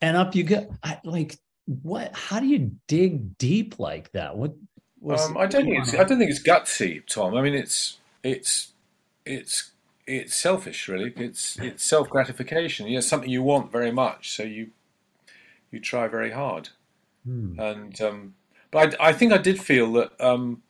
And 0.01 0.15
up 0.15 0.36
you 0.36 0.44
go. 0.44 0.70
I, 0.84 1.00
like 1.04 1.36
what 1.65 2.15
how 2.15 2.39
do 2.39 2.46
you 2.46 2.72
dig 2.88 3.39
deep 3.39 3.80
like 3.80 4.12
that? 4.12 4.38
What 4.38 4.54
um, 5.10 5.36
i 5.36 5.48
don't 5.48 5.65
think 5.65 5.80
it's 5.80 5.96
i 5.96 6.04
don't 6.04 6.20
think 6.20 6.30
it's 6.30 6.44
gutsy 6.44 7.04
tom. 7.08 7.34
I 7.34 7.42
mean 7.42 7.56
it's 7.56 7.98
it's 8.24 8.74
it's 9.25 9.72
it's 10.07 10.35
selfish 10.35 10.88
really 10.88 11.12
it's 11.17 11.57
it's 11.59 11.83
self 11.83 12.09
gratification 12.09 12.88
yeah 12.88 13.00
something 13.00 13.29
you 13.29 13.41
want 13.41 13.71
very 13.71 13.91
much 13.91 14.35
so 14.35 14.43
you 14.43 14.69
you 15.71 15.79
try 15.79 16.07
very 16.07 16.31
hard 16.31 16.69
hmm. 17.25 17.59
and 17.59 18.00
um, 18.01 18.35
but 18.69 18.95
I, 19.00 19.09
I 19.09 19.13
think 19.13 19.33
i 19.33 19.38
did 19.38 19.59
feel 19.59 19.91
that 19.93 20.12
um, 20.21 20.62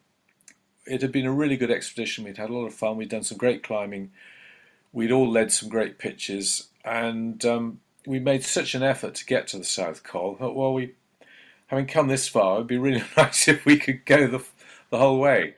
it 0.86 1.02
had 1.02 1.12
been 1.12 1.26
a 1.26 1.32
really 1.32 1.58
good 1.58 1.72
expedition. 1.72 2.24
We'd 2.24 2.38
had 2.38 2.50
a 2.50 2.54
lot 2.54 2.66
of 2.66 2.74
fun. 2.74 2.98
We'd 2.98 3.10
done 3.10 3.24
some 3.24 3.38
great 3.38 3.64
climbing. 3.64 4.12
We'd 4.94 5.12
all 5.12 5.30
led 5.30 5.52
some 5.52 5.70
great 5.70 5.98
pitches, 5.98 6.68
and 6.84 7.44
um, 7.46 7.80
we 8.06 8.20
made 8.20 8.44
such 8.44 8.76
an 8.76 8.84
effort 8.84 9.16
to 9.16 9.26
get 9.26 9.48
to 9.48 9.58
the 9.58 9.64
South 9.64 10.04
Col. 10.04 10.36
That, 10.36 10.52
well, 10.52 10.74
we, 10.74 10.94
having 11.68 11.88
come 11.88 12.08
this 12.08 12.28
far, 12.28 12.56
it'd 12.56 12.68
be 12.68 12.78
really 12.78 13.04
nice 13.18 13.48
if 13.48 13.66
we 13.66 13.78
could 13.78 14.06
go 14.06 14.28
the 14.28 14.44
the 14.90 15.00
whole 15.00 15.20
way. 15.20 15.56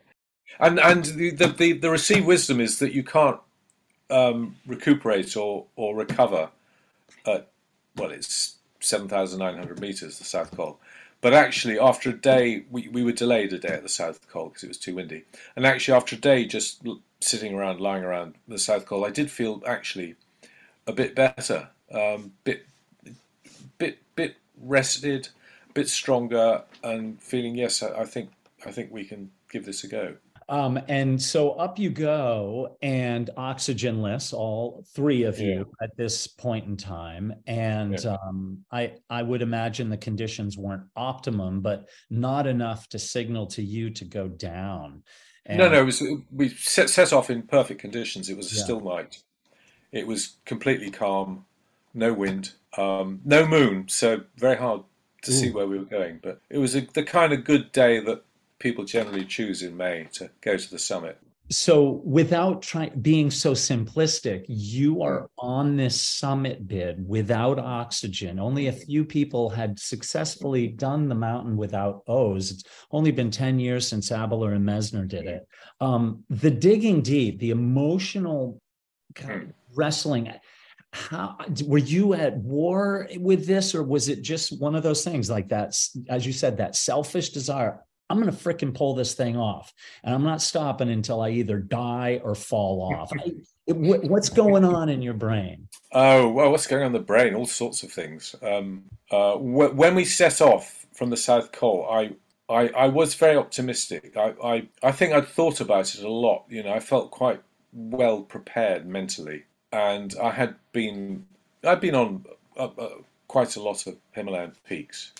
And 0.59 0.79
and 0.79 1.05
the 1.05 1.31
the, 1.31 1.47
the, 1.47 1.73
the 1.73 1.89
received 1.91 2.25
wisdom 2.25 2.59
is 2.59 2.79
that 2.79 2.93
you 2.93 3.03
can't 3.03 3.39
um, 4.09 4.55
recuperate 4.65 5.35
or 5.35 5.65
or 5.75 5.95
recover 5.95 6.49
at 7.25 7.47
well, 7.95 8.11
it's 8.11 8.55
seven 8.79 9.07
thousand 9.07 9.39
nine 9.39 9.57
hundred 9.57 9.79
meters, 9.79 10.19
the 10.19 10.25
South 10.25 10.55
Col. 10.55 10.79
But 11.19 11.33
actually, 11.33 11.79
after 11.79 12.11
a 12.11 12.13
day, 12.13 12.65
we, 12.69 12.87
we 12.89 13.03
were 13.03 13.11
delayed 13.11 13.51
a 13.51 13.57
day 13.57 13.69
at 13.69 13.83
the 13.83 13.89
South 13.89 14.27
Col 14.29 14.49
because 14.49 14.63
it 14.63 14.67
was 14.67 14.77
too 14.77 14.95
windy. 14.95 15.23
And 15.55 15.65
actually, 15.65 15.95
after 15.95 16.15
a 16.15 16.19
day 16.19 16.45
just 16.45 16.83
sitting 17.19 17.55
around, 17.55 17.81
lying 17.81 18.03
around 18.03 18.35
the 18.47 18.59
South 18.59 18.85
Col, 18.85 19.03
I 19.03 19.09
did 19.09 19.31
feel 19.31 19.63
actually 19.65 20.15
a 20.85 20.93
bit 20.93 21.15
better, 21.15 21.69
um, 21.91 22.33
bit, 22.43 22.67
bit, 23.79 23.97
bit 24.15 24.37
rested, 24.61 25.29
bit 25.73 25.89
stronger, 25.89 26.61
and 26.83 27.19
feeling 27.19 27.55
yes, 27.55 27.81
I, 27.81 28.01
I 28.01 28.05
think 28.05 28.29
I 28.65 28.71
think 28.71 28.91
we 28.91 29.03
can 29.03 29.31
give 29.51 29.65
this 29.65 29.83
a 29.83 29.87
go. 29.87 30.15
Um, 30.49 30.79
and 30.87 31.21
so 31.21 31.51
up 31.51 31.77
you 31.77 31.89
go 31.89 32.77
and 32.81 33.29
oxygenless, 33.35 34.31
all 34.31 34.85
three 34.95 35.23
of 35.23 35.39
you 35.39 35.65
yeah. 35.79 35.85
at 35.85 35.97
this 35.97 36.25
point 36.25 36.65
in 36.67 36.77
time. 36.77 37.33
And 37.47 38.01
yeah. 38.01 38.15
um, 38.25 38.63
I, 38.71 38.93
I 39.09 39.23
would 39.23 39.41
imagine 39.41 39.89
the 39.89 39.97
conditions 39.97 40.57
weren't 40.57 40.83
optimum, 40.95 41.59
but 41.59 41.89
not 42.09 42.47
enough 42.47 42.87
to 42.89 42.99
signal 42.99 43.47
to 43.47 43.61
you 43.61 43.89
to 43.89 44.05
go 44.05 44.29
down. 44.29 45.03
And, 45.45 45.57
no, 45.57 45.69
no, 45.69 45.81
it 45.81 45.85
was, 45.85 46.01
we 46.31 46.49
set, 46.49 46.89
set 46.89 47.11
off 47.11 47.29
in 47.29 47.41
perfect 47.43 47.81
conditions. 47.81 48.29
It 48.29 48.37
was 48.37 48.51
a 48.53 48.55
yeah. 48.55 48.63
still 48.63 48.79
night. 48.79 49.21
It 49.91 50.07
was 50.07 50.37
completely 50.45 50.91
calm, 50.91 51.45
no 51.93 52.13
wind, 52.13 52.53
um, 52.77 53.21
no 53.25 53.45
moon, 53.45 53.87
so 53.87 54.21
very 54.37 54.57
hard 54.57 54.81
to 55.23 55.31
Ooh. 55.31 55.33
see 55.33 55.49
where 55.49 55.67
we 55.67 55.77
were 55.77 55.85
going. 55.85 56.19
But 56.21 56.41
it 56.49 56.57
was 56.57 56.75
a, 56.75 56.81
the 56.93 57.03
kind 57.03 57.33
of 57.33 57.43
good 57.43 57.71
day 57.71 57.99
that 58.01 58.23
people 58.59 58.85
generally 58.85 59.25
choose 59.25 59.63
in 59.63 59.75
May 59.77 60.07
to 60.13 60.29
go 60.41 60.57
to 60.57 60.71
the 60.71 60.79
summit. 60.79 61.19
So, 61.49 62.01
without 62.03 62.61
trying 62.61 62.99
being 62.99 63.31
so 63.31 63.53
simplistic, 63.53 64.43
you 64.49 65.01
are 65.01 65.29
on 65.39 65.77
this 65.77 66.01
summit 66.01 66.67
bid 66.67 67.07
without 67.07 67.57
oxygen. 67.57 68.37
Only 68.37 68.67
a 68.67 68.73
few 68.73 69.05
people 69.05 69.49
had 69.49 69.79
successfully 69.79 70.67
done 70.67 71.07
the 71.07 71.15
mountain 71.15 71.55
without 71.55 72.03
O's. 72.05 72.51
It's 72.51 72.63
only 72.91 73.11
been 73.11 73.31
10 73.31 73.59
years 73.59 73.87
since 73.87 74.09
Habeler 74.09 74.53
and 74.53 74.65
Messner 74.65 75.07
did 75.07 75.25
it. 75.25 75.47
Um, 75.79 76.25
the 76.29 76.51
digging 76.51 77.01
deep, 77.01 77.39
the 77.39 77.51
emotional 77.51 78.61
kind 79.15 79.43
of 79.43 79.53
wrestling, 79.73 80.29
how 80.91 81.37
were 81.65 81.77
you 81.77 82.13
at 82.13 82.35
war 82.37 83.07
with 83.17 83.45
this, 83.47 83.73
or 83.73 83.83
was 83.83 84.09
it 84.09 84.21
just 84.21 84.59
one 84.59 84.75
of 84.75 84.83
those 84.83 85.05
things 85.05 85.29
like 85.29 85.47
that, 85.49 85.77
as 86.09 86.25
you 86.25 86.33
said, 86.33 86.57
that 86.57 86.75
selfish 86.75 87.29
desire? 87.29 87.83
I'm 88.09 88.21
going 88.21 88.33
to 88.33 88.37
fricking 88.37 88.73
pull 88.73 88.95
this 88.95 89.13
thing 89.13 89.35
off, 89.35 89.73
and 90.03 90.15
I'm 90.15 90.23
not 90.23 90.41
stopping 90.41 90.89
until 90.89 91.21
I 91.21 91.29
either 91.31 91.59
die 91.59 92.21
or 92.23 92.35
fall 92.35 92.93
off. 92.93 93.11
I, 93.13 93.33
it, 93.67 93.75
what's 93.75 94.29
going 94.29 94.63
on 94.65 94.89
in 94.89 95.01
your 95.01 95.13
brain? 95.13 95.67
Oh 95.91 96.29
well, 96.29 96.51
what's 96.51 96.67
going 96.67 96.83
on 96.83 96.87
in 96.87 96.93
the 96.93 96.99
brain? 96.99 97.35
All 97.35 97.45
sorts 97.45 97.83
of 97.83 97.91
things. 97.91 98.35
Um, 98.41 98.83
uh, 99.11 99.35
wh- 99.35 99.75
when 99.75 99.95
we 99.95 100.05
set 100.05 100.41
off 100.41 100.85
from 100.93 101.09
the 101.09 101.17
South 101.17 101.51
Col, 101.51 101.87
I, 101.89 102.11
I, 102.49 102.69
I 102.69 102.87
was 102.87 103.13
very 103.15 103.35
optimistic. 103.35 104.15
I, 104.15 104.33
I, 104.43 104.67
I 104.81 104.91
think 104.91 105.13
I'd 105.13 105.27
thought 105.27 105.59
about 105.59 105.93
it 105.93 106.01
a 106.01 106.09
lot. 106.09 106.45
You 106.49 106.63
know, 106.63 106.73
I 106.73 106.79
felt 106.79 107.11
quite 107.11 107.41
well 107.73 108.21
prepared 108.21 108.87
mentally, 108.87 109.43
and 109.73 110.15
I 110.21 110.31
had 110.31 110.55
been 110.71 111.25
I'd 111.61 111.81
been 111.81 111.95
on 111.95 112.25
uh, 112.55 112.69
uh, 112.77 112.89
quite 113.27 113.57
a 113.57 113.61
lot 113.61 113.85
of 113.85 113.97
Himalayan 114.13 114.53
peaks, 114.65 115.11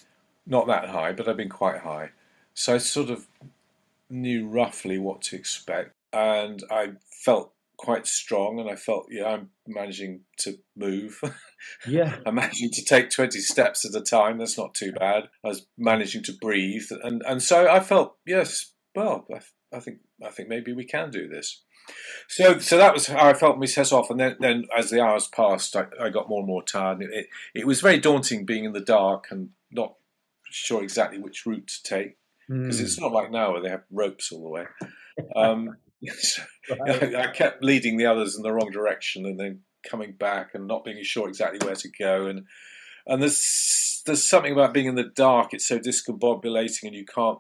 not 0.46 0.68
that 0.68 0.88
high, 0.88 1.12
but 1.12 1.28
I've 1.28 1.36
been 1.36 1.50
quite 1.50 1.80
high 1.80 2.12
so 2.58 2.74
I 2.74 2.80
sort 2.80 3.12
of 3.12 3.28
knew 4.10 4.48
roughly 4.48 4.98
what 4.98 5.22
to 5.22 5.36
expect, 5.36 5.94
and 6.12 6.64
I 6.72 6.94
felt 7.24 7.54
quite 7.78 8.08
strong, 8.08 8.60
and 8.60 8.68
I 8.68 8.76
felt, 8.76 9.06
yeah, 9.12 9.28
I'm 9.28 9.52
managing 9.68 10.22
to 10.40 10.58
move. 10.76 11.22
Yeah, 11.88 12.18
I'm 12.24 12.36
managing 12.36 12.70
to 12.70 12.86
take 12.86 13.10
20 13.10 13.40
steps 13.40 13.84
at 13.84 14.00
a 14.00 14.04
time. 14.04 14.38
That's 14.38 14.60
not 14.60 14.76
too 14.76 14.92
bad. 14.92 15.24
I 15.44 15.48
was 15.48 15.66
managing 15.76 16.22
to 16.26 16.34
breathe, 16.34 16.86
and 17.04 17.24
and 17.28 17.42
so 17.42 17.68
I 17.68 17.80
felt, 17.80 18.16
yes, 18.28 18.74
well, 18.96 19.26
I, 19.34 19.40
I 19.76 19.80
think 19.80 20.00
I 20.24 20.30
think 20.30 20.50
maybe 20.50 20.72
we 20.72 20.86
can 20.86 21.10
do 21.10 21.28
this. 21.28 21.64
So, 22.30 22.60
so 22.60 22.78
that 22.78 22.94
was 22.94 23.08
how 23.08 23.28
I 23.28 23.34
felt 23.34 23.54
when 23.54 23.62
we 23.62 23.68
set 23.68 23.92
off, 23.92 24.12
and 24.12 24.20
then, 24.20 24.36
then 24.40 24.66
as 24.78 24.92
the 24.92 25.02
hours 25.02 25.28
passed, 25.28 25.76
I, 25.76 25.86
I 26.00 26.10
got 26.10 26.30
more 26.30 26.42
and 26.42 26.48
more 26.48 26.64
tired. 26.64 27.02
It, 27.02 27.10
it, 27.12 27.28
it 27.56 27.68
was 27.68 27.82
very 27.82 28.00
daunting 28.00 28.46
being 28.46 28.66
in 28.66 28.74
the 28.74 28.80
dark 28.82 29.28
and 29.32 29.50
not 29.72 29.96
sure 30.44 30.84
exactly 30.84 31.18
which 31.18 31.46
route 31.48 31.68
to 31.68 31.84
take 31.84 32.18
because 32.48 32.80
mm. 32.80 32.84
it's 32.84 33.00
not 33.00 33.12
like 33.12 33.32
now 33.32 33.52
where 33.52 33.62
they 33.62 33.70
have 33.70 33.84
ropes 33.92 34.32
all 34.32 34.44
the 34.44 34.50
way. 34.50 34.66
Um, 35.36 35.78
so 36.20 36.44
right. 36.80 37.16
I, 37.16 37.24
I, 37.24 37.32
kept 37.32 37.64
leading 37.64 37.98
the 37.98 38.06
others 38.06 38.36
in 38.36 38.44
the 38.44 38.54
wrong 38.54 38.70
direction 38.70 39.26
and 39.26 39.40
then 39.40 39.62
coming 39.90 40.14
back 40.14 40.52
and 40.54 40.68
not 40.68 40.86
being 40.86 41.04
sure 41.04 41.28
exactly 41.28 41.66
where 41.66 41.76
to 41.76 41.90
go. 42.00 42.28
And 42.28 42.46
and 43.06 43.22
there's 43.22 44.04
there's 44.06 44.24
something 44.24 44.54
about 44.54 44.74
being 44.74 44.86
in 44.86 44.96
the 44.96 45.12
dark. 45.16 45.54
It's 45.54 45.68
so 45.68 45.80
discombobulating, 45.80 46.84
and 46.84 46.96
you 46.96 47.06
can't 47.06 47.40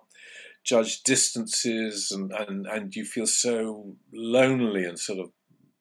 judge 0.63 1.03
distances, 1.03 2.11
and 2.11 2.31
and 2.31 2.65
and 2.65 2.95
you 2.95 3.05
feel 3.05 3.27
so 3.27 3.95
lonely 4.13 4.85
and 4.85 4.97
sort 4.97 5.19
of 5.19 5.31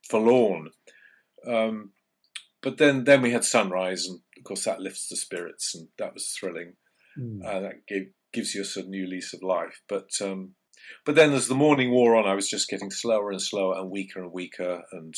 forlorn. 0.09 0.71
Um, 1.47 1.93
but 2.63 2.79
then 2.79 3.05
then 3.05 3.23
we 3.23 3.33
had 3.33 3.45
sunrise, 3.45 4.07
and 4.07 4.21
of 4.37 4.45
course 4.45 4.65
that 4.65 4.81
lifts 4.81 5.09
the 5.09 5.17
spirits, 5.17 5.75
and 5.75 5.89
that 5.99 6.15
was 6.15 6.29
thrilling. 6.29 6.75
Mm. 7.19 7.45
Uh, 7.45 7.61
that 7.61 7.87
gave 7.87 8.09
gives 8.37 8.55
you 8.55 8.61
a 8.61 8.65
sort 8.65 8.85
of 8.85 8.91
new 8.91 9.07
lease 9.07 9.33
of 9.33 9.43
life. 9.43 9.81
But 9.89 10.11
um, 10.21 10.53
but 11.05 11.15
then 11.15 11.33
as 11.33 11.49
the 11.49 11.55
morning 11.55 11.91
wore 11.91 12.15
on, 12.15 12.27
I 12.27 12.35
was 12.35 12.49
just 12.49 12.69
getting 12.69 12.91
slower 12.91 13.31
and 13.31 13.41
slower 13.41 13.79
and 13.79 13.91
weaker 13.91 14.21
and 14.21 14.31
weaker. 14.31 14.83
And 14.93 15.15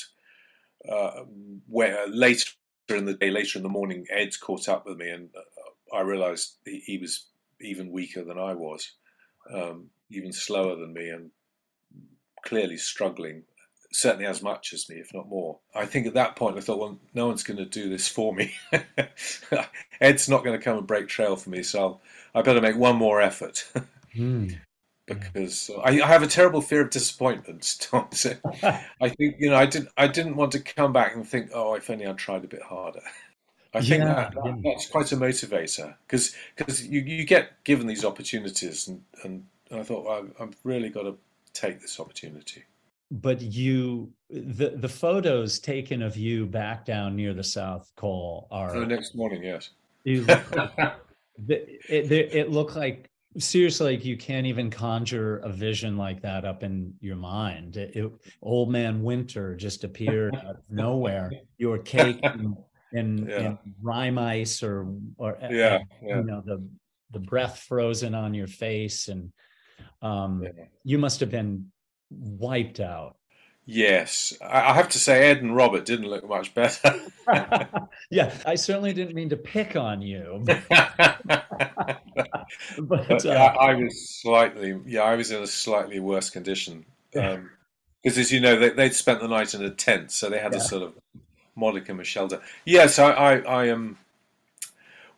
uh, 0.91 1.25
where 1.67 2.07
later 2.09 2.51
in 2.89 3.05
the 3.05 3.15
day, 3.15 3.31
later 3.31 3.59
in 3.59 3.65
the 3.65 3.69
morning, 3.69 4.07
Ed 4.11 4.31
caught 4.41 4.69
up 4.69 4.87
with 4.87 4.97
me, 4.97 5.11
and 5.11 5.29
uh, 5.37 5.97
I 5.97 6.03
realised 6.03 6.57
he, 6.65 6.81
he, 6.87 6.99
was 6.99 7.27
even 7.61 7.91
weaker 7.91 8.25
than 8.25 8.39
I 8.39 8.55
was, 8.55 8.93
um, 9.53 9.91
even 10.11 10.33
slower 10.33 10.77
than 10.77 10.95
me, 10.95 11.09
and 11.09 11.31
clearly 12.47 12.77
struggling. 12.77 13.43
Certainly 13.91 14.27
as 14.27 14.43
much 14.43 14.75
as 14.75 14.89
me, 14.89 14.97
if 14.97 15.13
not 15.15 15.29
more. 15.29 15.61
I 15.75 15.87
think 15.87 16.07
at 16.07 16.15
that 16.15 16.37
point 16.37 16.59
I 16.59 16.61
thought, 16.61 16.79
well, 16.79 16.99
no 17.15 17.27
one's 17.27 17.43
going 17.43 17.57
to 17.57 17.65
do 17.65 17.89
this 17.89 18.07
for 18.07 18.35
me. 18.35 18.53
Ed's 20.01 20.29
not 20.29 20.45
going 20.45 20.59
to 20.59 20.63
come 20.63 20.77
and 20.77 20.87
break 20.87 21.09
trail 21.09 21.37
for 21.37 21.49
me, 21.49 21.63
so 21.63 21.81
I'll, 21.81 22.01
I 22.35 22.43
better 22.43 22.61
make 22.61 22.77
one 22.77 22.97
more 22.97 23.21
effort. 23.21 23.65
mm. 24.15 24.59
Because 25.09 25.71
I, 25.85 26.03
I, 26.03 26.07
have 26.07 26.23
a 26.23 26.27
terrible 26.27 26.61
fear 26.61 26.83
of 26.83 26.91
disappointment, 26.91 27.77
Tom. 27.81 28.09
So 28.13 28.35
I 29.01 29.09
think 29.09 29.37
you 29.39 29.49
know 29.49 29.57
I 29.57 29.65
didn't 29.65 29.89
I 29.97 30.07
didn't 30.07 30.37
want 30.37 30.53
to 30.53 30.61
come 30.61 30.93
back 30.93 31.15
and 31.15 31.27
think, 31.27 31.51
oh, 31.55 31.73
if 31.75 31.89
only 31.89 32.07
I'd 32.07 32.19
tried 32.19 32.45
a 32.45 32.47
bit 32.47 32.61
harder. 32.61 33.01
I 33.73 33.81
think 33.81 34.03
yeah, 34.03 34.15
that, 34.15 34.35
that, 34.35 34.61
that's 34.63 34.87
quite 34.87 35.11
a 35.13 35.17
motivator 35.17 35.95
because 36.07 36.35
because 36.55 36.87
you, 36.87 37.01
you 37.01 37.25
get 37.25 37.65
given 37.65 37.87
these 37.87 38.05
opportunities 38.05 38.89
and, 38.89 39.03
and, 39.25 39.47
I 39.71 39.83
thought 39.83 40.05
well, 40.05 40.27
I've 40.41 40.57
really 40.65 40.91
got 40.91 41.03
to 41.05 41.17
take 41.55 41.81
this 41.81 41.99
opportunity. 42.01 42.65
but 43.11 43.41
you 43.41 44.13
the 44.31 44.71
the 44.77 44.89
photos 44.89 45.59
taken 45.59 46.03
of 46.03 46.17
you 46.17 46.47
back 46.47 46.85
down 46.85 47.17
near 47.17 47.33
the 47.33 47.45
South 47.45 47.91
Col 47.97 48.47
are 48.51 48.79
the 48.79 48.87
next 48.87 49.15
morning. 49.15 49.43
Yes, 49.43 49.71
you 50.05 50.23
look 50.23 50.99
it, 51.49 51.81
it, 51.89 52.13
it 52.35 52.51
looked 52.51 52.77
like 52.77 53.11
seriously 53.37 53.93
like 53.97 54.05
you 54.05 54.17
can't 54.17 54.47
even 54.47 54.71
conjure 54.71 55.39
a 55.39 55.53
vision 55.53 55.97
like 55.97 56.21
that 56.23 56.45
up 56.45 56.63
in 56.63 56.93
your 57.01 57.15
mind 57.17 57.77
it, 57.77 57.95
it, 57.95 58.11
old 58.43 58.71
man 58.71 59.03
winter 59.03 59.55
just 59.55 59.85
appeared 59.85 60.35
out 60.35 60.47
of 60.47 60.57
nowhere 60.71 61.31
your 61.59 61.79
cake 61.79 62.19
and, 62.23 62.57
and, 62.95 63.29
Yeah. 63.29 63.37
and 63.37 63.59
rime 63.83 64.19
ice 64.19 64.63
or 64.63 64.93
or 65.19 65.37
yeah, 65.43 65.81
yeah. 66.03 66.17
you 66.17 66.25
know 66.25 66.43
the 66.45 66.67
the 67.11 67.21
breath 67.21 67.61
frozen 67.69 68.15
on 68.15 68.35
your 68.35 68.49
face 68.49 69.09
and 69.09 69.31
um 70.03 70.43
Yeah. 70.43 70.65
you 70.85 70.99
must 70.99 71.21
have 71.21 71.31
been 71.31 71.71
wiped 72.11 72.81
out 72.81 73.18
Yes, 73.71 74.33
I 74.43 74.73
have 74.73 74.89
to 74.91 74.99
say 74.99 75.29
Ed 75.31 75.43
and 75.43 75.55
Robert 75.55 75.85
didn't 75.85 76.09
look 76.09 76.27
much 76.27 76.55
better. 76.55 76.95
yeah 78.11 78.33
i 78.47 78.55
certainly 78.55 78.95
didn't 78.95 79.15
mean 79.15 79.29
to 79.29 79.37
pick 79.37 79.77
on 79.77 80.01
you 80.01 80.43
but 80.47 80.71
uh, 83.11 83.19
yeah, 83.25 83.55
I 83.61 83.75
was 83.75 84.09
slightly, 84.23 84.81
yeah, 84.87 85.03
I 85.03 85.15
was 85.17 85.31
in 85.31 85.43
a 85.43 85.47
slightly 85.47 86.01
worse 86.01 86.31
condition 86.31 86.87
because, 87.13 88.17
as 88.19 88.33
you 88.33 88.41
know, 88.41 88.59
they, 88.59 88.71
they'd 88.71 88.95
spent 88.95 89.21
the 89.21 89.29
night 89.29 89.53
in 89.55 89.63
a 89.63 89.71
tent, 89.71 90.11
so 90.13 90.31
they 90.31 90.39
had 90.39 90.53
Yeah. 90.53 90.59
a 90.59 90.63
sort 90.63 90.83
of 90.85 90.95
modicum 91.55 92.01
of 92.01 92.07
shelter. 92.07 92.41
Yes, 92.65 92.99
I, 92.99 93.11
I, 93.11 93.37
I 93.41 93.65
am. 93.67 93.99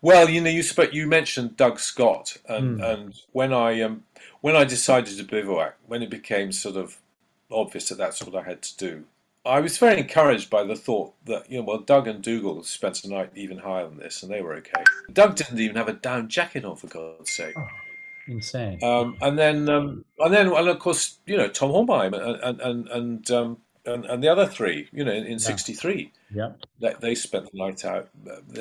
well, 0.03 0.29
you 0.29 0.41
know, 0.41 0.51
you 0.51 0.63
spoke, 0.65 0.93
you 0.93 1.07
mentioned 1.07 1.57
Doug 1.57 1.79
Scott, 1.79 2.37
and 2.49 2.81
Mm. 2.81 2.93
and 2.93 3.15
when 3.33 3.53
I 3.53 3.81
um 3.83 4.05
when 4.41 4.57
I 4.57 4.65
decided 4.65 5.17
to 5.19 5.25
bivouac, 5.25 5.77
when 5.87 6.03
it 6.03 6.11
became 6.11 6.51
sort 6.53 6.77
of 6.77 6.99
obvious 7.51 7.89
that 7.89 7.99
that's 7.99 8.23
what 8.23 8.35
I 8.35 8.49
had 8.49 8.63
to 8.63 8.77
do, 8.77 9.05
I 9.45 9.61
was 9.61 9.79
very 9.79 9.99
encouraged 9.99 10.51
by 10.51 10.65
the 10.65 10.77
thought 10.77 11.15
that, 11.25 11.51
you 11.51 11.59
know, 11.59 11.65
well, 11.65 11.79
Doug 11.79 12.07
and 12.07 12.23
Dougal 12.23 12.63
spent 12.63 13.05
a 13.05 13.09
night 13.09 13.31
even 13.35 13.59
higher 13.59 13.89
than 13.89 13.99
this, 13.99 14.23
and 14.23 14.31
they 14.31 14.43
were 14.43 14.55
okay. 14.55 14.85
Doug 15.13 15.37
didn't 15.37 15.59
even 15.59 15.77
have 15.77 15.89
a 15.89 15.95
down 15.95 16.29
jacket 16.29 16.65
on, 16.65 16.77
for 16.77 16.89
God's 16.89 17.31
sake. 17.31 17.57
insane 18.27 18.79
Um, 18.83 19.17
and 19.23 19.39
then, 19.39 19.69
um, 19.69 20.05
and 20.19 20.35
then, 20.35 20.53
and 20.53 20.69
of 20.69 20.79
course, 20.79 21.19
you 21.27 21.37
know, 21.37 21.49
Tom 21.49 21.71
Hornbein 21.71 22.13
and 22.13 22.43
and 22.43 22.61
and 22.61 22.89
and, 22.89 23.31
um, 23.31 23.59
and, 23.87 24.05
and 24.05 24.23
the 24.23 24.29
other 24.29 24.47
three, 24.47 24.89
you 24.93 25.05
know, 25.05 25.13
in, 25.13 25.25
in 25.25 25.39
'63, 25.39 26.13
yep 26.35 26.61
they, 26.81 26.95
they 27.01 27.15
spent 27.15 27.51
the 27.51 27.59
night 27.59 27.85
out. 27.85 28.09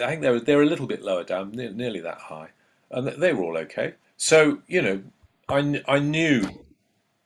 I 0.01 0.07
think 0.07 0.21
they 0.21 0.29
were 0.29 0.39
they 0.39 0.55
were 0.55 0.63
a 0.63 0.67
little 0.67 0.87
bit 0.87 1.01
lower 1.01 1.23
down, 1.23 1.51
ne- 1.51 1.71
nearly 1.71 1.99
that 2.01 2.19
high, 2.19 2.49
and 2.91 3.07
they 3.07 3.33
were 3.33 3.43
all 3.43 3.57
okay. 3.57 3.95
So, 4.17 4.61
you 4.67 4.81
know, 4.81 5.01
I 5.47 5.81
I 5.87 5.99
knew 5.99 6.49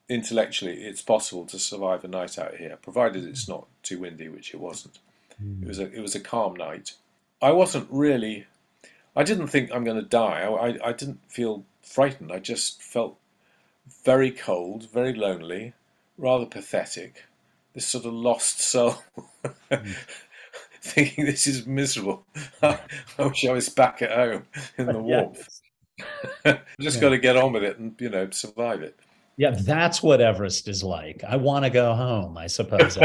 intellectually 0.10 0.84
it's 0.84 1.02
possible 1.02 1.46
to 1.46 1.58
survive 1.60 2.04
a 2.04 2.08
night 2.08 2.38
out 2.38 2.56
here, 2.56 2.78
provided 2.82 3.24
it's 3.26 3.48
not 3.48 3.68
too 3.84 4.00
windy, 4.00 4.28
which 4.30 4.54
it 4.54 4.60
wasn't. 4.60 5.00
It 5.62 5.68
was 5.68 5.80
a 5.80 5.92
it 5.92 6.00
was 6.02 6.16
a 6.16 6.20
calm 6.20 6.56
night. 6.56 6.94
I 7.42 7.52
wasn't 7.52 7.88
really. 7.90 8.46
I 9.16 9.24
didn't 9.24 9.48
think 9.48 9.72
I'm 9.72 9.84
going 9.84 9.98
to 10.02 10.08
die. 10.08 10.42
I, 10.42 10.70
I, 10.70 10.90
I 10.90 10.94
didn't 10.94 11.20
feel 11.28 11.66
frightened. 11.82 12.32
I 12.32 12.40
just 12.40 12.82
felt 12.82 13.18
very 14.06 14.32
cold, 14.32 14.90
very 14.92 15.14
lonely, 15.14 15.74
rather 16.18 16.46
pathetic. 16.46 17.26
This 17.74 17.88
sort 17.88 18.06
of 18.06 18.14
lost 18.14 18.60
soul, 18.62 18.96
thinking 20.82 21.26
this 21.26 21.48
is 21.48 21.66
miserable. 21.66 22.26
I 22.62 22.80
wish 23.20 23.46
I 23.46 23.52
was 23.52 23.70
back 23.70 24.02
at 24.02 24.12
home 24.12 24.46
in 24.78 24.86
the 24.88 24.94
Yeah. 25.06 25.22
warmth. 25.24 25.50
just 26.80 26.98
Yeah. 26.98 27.02
got 27.02 27.10
to 27.10 27.18
get 27.18 27.38
on 27.38 27.54
with 27.54 27.64
it 27.64 27.78
and 27.80 27.96
you 28.00 28.10
know 28.10 28.30
survive 28.32 28.82
it. 28.82 28.98
Yeah, 29.38 29.52
that's 29.52 30.04
what 30.04 30.22
Everest 30.22 30.68
is 30.68 30.84
like. 30.84 31.24
I 31.28 31.38
want 31.38 31.66
to 31.66 31.72
go 31.72 31.94
home, 31.96 32.38
I 32.38 32.48
suppose. 32.48 32.98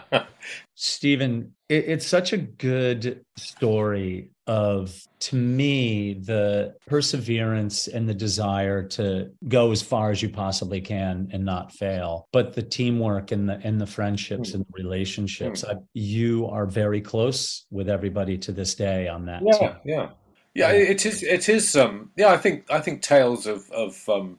Stephen, 0.74 1.52
it, 1.68 1.84
it's 1.86 2.06
such 2.06 2.32
a 2.32 2.38
good 2.38 3.24
story 3.36 4.30
of, 4.46 5.06
to 5.20 5.36
me, 5.36 6.14
the 6.14 6.74
perseverance 6.86 7.86
and 7.86 8.08
the 8.08 8.14
desire 8.14 8.82
to 8.82 9.30
go 9.46 9.70
as 9.70 9.82
far 9.82 10.10
as 10.10 10.22
you 10.22 10.30
possibly 10.30 10.80
can 10.80 11.28
and 11.32 11.44
not 11.44 11.72
fail, 11.72 12.26
but 12.32 12.54
the 12.54 12.62
teamwork 12.62 13.30
and 13.30 13.48
the 13.48 13.60
and 13.62 13.80
the 13.80 13.86
friendships 13.86 14.54
and 14.54 14.64
the 14.64 14.82
relationships. 14.82 15.62
I, 15.62 15.74
you 15.92 16.48
are 16.48 16.66
very 16.66 17.00
close 17.00 17.66
with 17.70 17.88
everybody 17.88 18.38
to 18.38 18.52
this 18.52 18.74
day 18.74 19.06
on 19.06 19.26
that. 19.26 19.42
Yeah, 19.44 19.60
yeah, 19.60 19.76
yeah. 19.84 20.10
Yeah. 20.52 20.72
It 20.72 21.06
is. 21.06 21.22
It 21.22 21.48
is. 21.48 21.76
Um, 21.76 22.10
yeah, 22.16 22.32
I 22.32 22.38
think. 22.38 22.68
I 22.70 22.80
think 22.80 23.02
tales 23.02 23.46
of 23.46 23.70
of 23.70 24.08
um, 24.08 24.38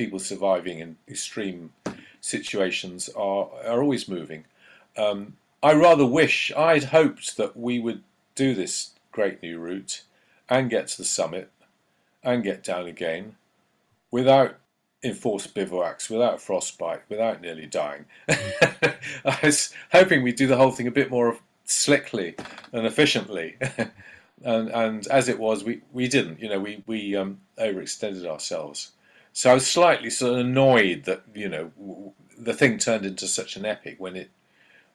people 0.00 0.18
surviving 0.18 0.78
in 0.78 0.96
extreme 1.06 1.74
situations 2.22 3.10
are 3.10 3.50
are 3.66 3.82
always 3.82 4.08
moving. 4.08 4.46
Um, 4.96 5.36
I 5.62 5.74
rather 5.74 6.06
wish 6.06 6.50
I'd 6.56 6.84
hoped 6.84 7.36
that 7.36 7.54
we 7.54 7.78
would 7.78 8.02
do 8.34 8.54
this 8.54 8.92
great 9.12 9.42
new 9.42 9.58
route 9.58 10.04
and 10.48 10.70
get 10.70 10.88
to 10.88 10.96
the 10.96 11.04
summit 11.04 11.50
and 12.24 12.42
get 12.42 12.64
down 12.64 12.86
again 12.86 13.36
without 14.10 14.56
enforced 15.02 15.54
bivouacs, 15.54 16.08
without 16.08 16.40
frostbite, 16.40 17.02
without 17.10 17.42
nearly 17.42 17.66
dying. 17.66 18.06
I 18.28 19.38
was 19.42 19.74
hoping 19.92 20.22
we'd 20.22 20.36
do 20.36 20.46
the 20.46 20.56
whole 20.56 20.70
thing 20.70 20.86
a 20.86 20.98
bit 21.00 21.10
more 21.10 21.36
slickly 21.66 22.36
and 22.72 22.86
efficiently. 22.86 23.58
and 24.44 24.70
and 24.70 25.06
as 25.08 25.28
it 25.28 25.38
was, 25.38 25.62
we, 25.62 25.82
we 25.92 26.08
didn't. 26.08 26.40
You 26.40 26.48
know, 26.48 26.60
we 26.60 26.82
we 26.86 27.16
um, 27.16 27.40
overextended 27.58 28.24
ourselves. 28.24 28.92
So 29.32 29.50
I 29.50 29.54
was 29.54 29.66
slightly 29.66 30.10
sort 30.10 30.34
of 30.34 30.38
annoyed 30.40 31.04
that 31.04 31.22
you 31.34 31.48
know 31.48 32.14
the 32.36 32.54
thing 32.54 32.78
turned 32.78 33.06
into 33.06 33.26
such 33.26 33.56
an 33.56 33.64
epic 33.64 33.96
when 33.98 34.16
it. 34.16 34.30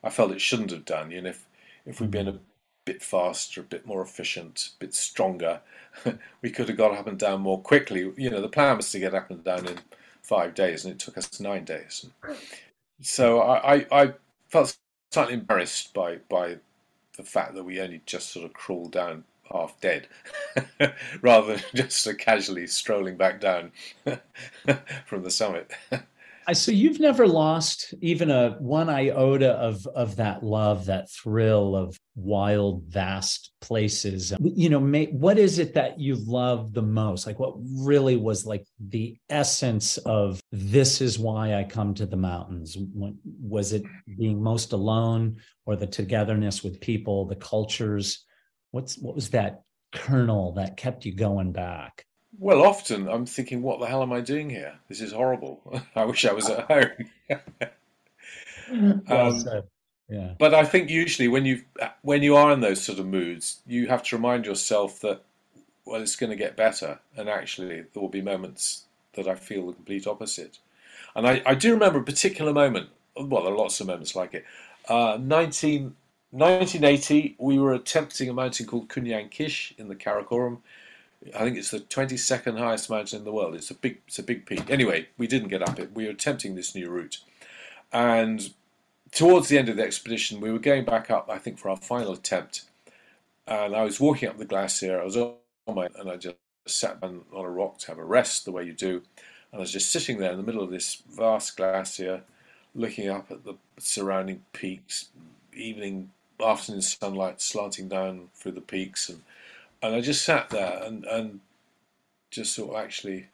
I 0.04 0.10
felt 0.10 0.32
it 0.32 0.42
shouldn't 0.42 0.72
have 0.72 0.86
done. 0.86 1.12
You 1.12 1.22
know, 1.22 1.30
if 1.30 1.46
if 1.86 2.00
we'd 2.00 2.12
been 2.12 2.28
a 2.28 2.40
bit 2.86 3.02
faster, 3.02 3.62
a 3.62 3.64
bit 3.64 3.86
more 3.86 4.02
efficient, 4.02 4.70
a 4.76 4.80
bit 4.80 4.94
stronger, 4.94 5.62
we 6.42 6.52
could 6.52 6.70
have 6.70 6.78
got 6.78 6.94
up 6.94 7.08
and 7.08 7.18
down 7.18 7.42
more 7.42 7.60
quickly. 7.60 8.12
You 8.18 8.30
know, 8.30 8.42
the 8.42 8.50
plan 8.50 8.78
was 8.78 8.92
to 8.92 9.00
get 9.00 9.16
up 9.16 9.32
and 9.32 9.44
down 9.44 9.68
in 9.68 9.80
five 10.22 10.54
days, 10.54 10.86
and 10.86 10.94
it 10.94 11.00
took 11.00 11.18
us 11.18 11.40
nine 11.40 11.66
days. 11.66 12.06
So 13.02 13.42
I, 13.42 13.76
I, 13.76 13.86
I 13.92 14.14
felt 14.50 14.78
slightly 15.12 15.34
embarrassed 15.36 15.94
by 15.94 16.18
by 16.30 16.58
the 17.18 17.24
fact 17.24 17.56
that 17.56 17.64
we 17.64 17.80
only 17.80 18.02
just 18.06 18.32
sort 18.32 18.46
of 18.46 18.54
crawled 18.54 18.92
down 18.92 19.24
half 19.52 19.80
dead, 19.80 20.08
rather 21.22 21.56
than 21.56 21.64
just 21.76 22.08
casually 22.18 22.68
strolling 22.68 23.18
back 23.18 23.40
down 23.42 23.72
from 25.06 25.24
the 25.24 25.32
summit. 25.32 25.72
So 26.54 26.72
you've 26.72 27.00
never 27.00 27.28
lost 27.28 27.96
even 28.02 28.30
a 28.30 28.52
one 28.60 28.88
iota 28.88 29.54
of 29.54 29.88
of 29.88 30.18
that 30.18 30.44
love, 30.44 30.86
that 30.86 31.10
thrill 31.10 31.76
of 31.76 32.00
wild, 32.16 32.84
vast 32.84 33.52
places. 33.62 34.32
You 34.40 34.70
know, 34.70 34.80
may, 34.80 35.08
what 35.08 35.40
is 35.40 35.58
it 35.58 35.74
that 35.74 36.00
you 36.00 36.16
love 36.16 36.72
the 36.74 36.84
most? 36.84 37.26
Like, 37.26 37.40
what 37.40 37.56
really 37.58 38.16
was 38.16 38.46
like 38.46 38.64
the 38.80 39.18
essence 39.28 39.98
of 39.98 40.40
this 40.52 41.02
is 41.02 41.18
why 41.18 41.56
I 41.56 41.64
come 41.64 41.96
to 41.96 42.06
the 42.06 42.16
mountains? 42.16 42.78
Was 43.42 43.74
it 43.74 43.84
being 44.16 44.42
most 44.42 44.72
alone, 44.72 45.38
or 45.66 45.76
the 45.76 45.88
togetherness 45.88 46.64
with 46.64 46.80
people, 46.80 47.26
the 47.26 47.38
cultures? 47.38 48.24
What's 48.76 48.98
what 48.98 49.16
was 49.16 49.30
that 49.30 49.62
kernel 49.94 50.52
that 50.56 50.76
kept 50.76 51.06
you 51.06 51.14
going 51.14 51.54
back? 51.54 52.06
Well, 52.38 52.62
often 52.62 53.08
I'm 53.08 53.26
thinking, 53.26 53.62
what 53.62 53.80
the 53.80 53.86
hell 53.86 54.04
am 54.04 54.12
I 54.12 54.20
doing 54.20 54.50
here? 54.50 54.74
This 54.90 55.00
is 55.00 55.14
horrible. 55.14 55.62
I 55.96 56.04
wish 56.04 56.26
I 56.26 56.34
was 56.34 56.50
at 56.50 56.70
home. 56.70 57.40
Um. 59.08 59.44
Yeah. 60.10 60.34
But 60.40 60.56
I 60.56 60.66
think 60.66 60.90
usually 60.90 61.28
when 61.28 61.46
you 61.46 61.62
when 62.02 62.24
you 62.24 62.36
are 62.36 62.52
in 62.52 62.62
those 62.62 62.82
sort 62.82 62.98
of 62.98 63.06
moods, 63.06 63.62
you 63.68 63.88
have 63.88 64.02
to 64.04 64.16
remind 64.16 64.48
yourself 64.48 65.00
that 65.02 65.22
well, 65.86 66.02
it's 66.02 66.16
going 66.16 66.32
to 66.32 66.36
get 66.36 66.58
better, 66.58 67.00
and 67.16 67.30
actually 67.30 67.82
there 67.82 68.02
will 68.02 68.10
be 68.10 68.24
moments 68.24 68.86
that 69.14 69.28
I 69.28 69.36
feel 69.36 69.68
the 69.68 69.74
complete 69.74 70.08
opposite. 70.08 70.58
And 71.16 71.28
I, 71.28 71.44
I 71.46 71.54
do 71.54 71.74
remember 71.74 72.00
a 72.00 72.04
particular 72.04 72.54
moment. 72.54 72.90
Well, 73.16 73.44
there 73.44 73.54
are 73.54 73.58
lots 73.58 73.80
of 73.80 73.86
moments 73.86 74.16
like 74.16 74.34
it. 74.34 74.46
Uh, 74.90 75.20
19, 75.22 75.96
1980, 76.36 77.36
we 77.38 77.58
were 77.58 77.74
attempting 77.74 78.30
a 78.30 78.34
mountain 78.34 78.66
called 78.66 78.90
Kunyang 78.90 79.30
Chhish 79.30 79.74
in 79.78 79.88
the 79.88 79.96
Karakoram. 79.96 80.58
I 81.34 81.40
think 81.40 81.58
it's 81.58 81.72
the 81.72 81.80
22nd 81.80 82.58
highest 82.58 82.90
mountain 82.90 83.20
in 83.20 83.26
the 83.26 83.32
world. 83.32 83.56
It's 83.56 83.72
a 83.72 83.74
big, 83.74 84.00
it's 84.06 84.20
a 84.20 84.24
big 84.24 84.46
peak. 84.46 84.70
Anyway, 84.70 85.08
we 85.18 85.28
didn't 85.28 85.48
get 85.48 85.68
up 85.68 85.80
it. 85.80 85.94
We 85.94 86.06
were 86.06 86.12
attempting 86.12 86.56
this 86.56 86.76
new 86.76 86.90
route, 86.90 87.20
and 87.94 88.54
towards 89.12 89.48
the 89.48 89.58
end 89.58 89.70
of 89.70 89.78
the 89.78 89.84
expedition, 89.84 90.42
we 90.42 90.52
were 90.52 90.60
going 90.60 90.84
back 90.84 91.10
up. 91.10 91.30
I 91.30 91.38
think 91.38 91.58
for 91.58 91.70
our 91.70 91.78
final 91.78 92.12
attempt, 92.12 92.66
and 93.48 93.76
I 93.76 93.84
was 93.84 94.00
walking 94.00 94.28
up 94.28 94.38
the 94.38 94.46
glacier. 94.46 95.00
I 95.00 95.06
was 95.06 95.16
on 95.16 95.36
my, 95.74 95.88
and 95.98 96.12
I 96.12 96.18
just 96.18 96.36
sat 96.68 97.00
down 97.00 97.22
on 97.34 97.46
a 97.46 97.50
rock 97.50 97.78
to 97.80 97.88
have 97.88 97.98
a 97.98 98.04
rest, 98.04 98.44
the 98.44 98.52
way 98.52 98.66
you 98.66 98.74
do. 98.74 99.02
And 99.52 99.60
I 99.60 99.60
was 99.60 99.72
just 99.72 99.92
sitting 99.92 100.18
there 100.18 100.32
in 100.32 100.38
the 100.38 100.44
middle 100.44 100.64
of 100.64 100.70
this 100.70 101.02
vast 101.10 101.56
glacier, 101.56 102.24
looking 102.74 103.08
up 103.08 103.32
at 103.32 103.46
the 103.46 103.56
surrounding 103.78 104.44
peaks, 104.52 105.10
evening, 105.54 106.12
afternoon 106.44 106.82
sunlight 106.82 107.42
slanting 107.42 107.88
down 107.88 108.30
through 108.36 108.54
the 108.54 108.62
peaks, 108.62 109.10
and 109.10 109.22
and 109.82 109.96
I 109.96 110.02
just 110.02 110.24
sat 110.24 110.50
there 110.50 110.82
and 110.84 111.06
and 111.06 111.40
just 112.32 112.56
thought, 112.56 112.78
actually, 112.78 113.28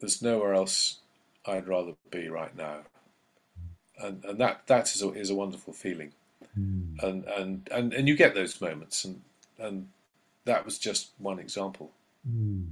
there's 0.00 0.22
nowhere 0.22 0.54
else 0.54 0.98
I'd 1.46 1.68
rather 1.68 1.92
be 2.10 2.28
right 2.28 2.56
now. 2.56 2.80
and 3.98 4.24
and 4.24 4.38
that 4.38 4.66
that 4.66 4.94
is 4.94 5.02
a, 5.02 5.10
is 5.12 5.30
a 5.30 5.34
wonderful 5.34 5.72
feeling, 5.72 6.12
mm. 6.58 7.02
and 7.02 7.24
and 7.24 7.68
and 7.72 7.92
and 7.92 8.08
you 8.08 8.16
get 8.16 8.34
those 8.34 8.60
moments, 8.60 9.04
and 9.04 9.20
and 9.58 9.88
that 10.44 10.64
was 10.64 10.78
just 10.78 11.10
one 11.18 11.38
example, 11.38 11.90
mm. 12.28 12.66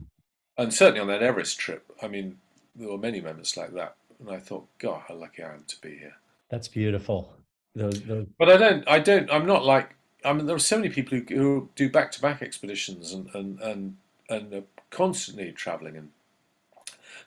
and 0.56 0.72
certainly 0.72 1.00
on 1.00 1.08
that 1.08 1.22
Everest 1.22 1.58
trip, 1.58 1.84
I 2.00 2.08
mean, 2.08 2.38
there 2.74 2.88
were 2.88 2.98
many 2.98 3.20
moments 3.20 3.56
like 3.56 3.72
that, 3.74 3.96
and 4.20 4.30
I 4.30 4.38
thought, 4.38 4.66
God, 4.78 5.02
how 5.08 5.14
lucky 5.14 5.42
I 5.42 5.52
am 5.52 5.64
to 5.66 5.80
be 5.80 5.98
here. 5.98 6.16
That's 6.48 6.68
beautiful. 6.68 7.34
Those, 7.76 8.02
those... 8.02 8.26
But 8.38 8.48
I 8.48 8.56
don't, 8.56 8.88
I 8.88 8.98
don't, 8.98 9.30
I'm 9.30 9.46
not 9.46 9.64
like. 9.64 9.94
I 10.24 10.32
mean, 10.32 10.46
there 10.46 10.56
are 10.56 10.58
so 10.58 10.76
many 10.76 10.88
people 10.88 11.18
who, 11.18 11.24
who 11.34 11.68
do 11.76 11.88
back-to-back 11.88 12.42
expeditions 12.42 13.12
and 13.12 13.28
and 13.34 13.60
and 13.60 13.96
and 14.28 14.52
are 14.54 14.64
constantly 14.90 15.52
traveling 15.52 15.96
and 15.96 16.10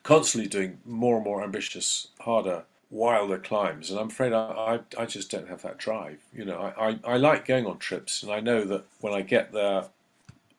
constantly 0.02 0.48
doing 0.48 0.78
more 0.84 1.16
and 1.16 1.24
more 1.24 1.42
ambitious, 1.42 2.08
harder, 2.20 2.64
wilder 2.90 3.38
climbs. 3.38 3.90
And 3.90 4.00
I'm 4.00 4.08
afraid 4.08 4.32
I, 4.32 4.80
I, 4.98 5.02
I 5.02 5.06
just 5.06 5.30
don't 5.30 5.48
have 5.48 5.62
that 5.62 5.78
drive. 5.78 6.18
You 6.32 6.44
know, 6.44 6.58
I, 6.58 6.90
I, 6.90 6.98
I 7.04 7.16
like 7.16 7.46
going 7.46 7.66
on 7.66 7.78
trips, 7.78 8.22
and 8.22 8.32
I 8.32 8.40
know 8.40 8.64
that 8.64 8.84
when 9.00 9.14
I 9.14 9.22
get 9.22 9.52
there, 9.52 9.84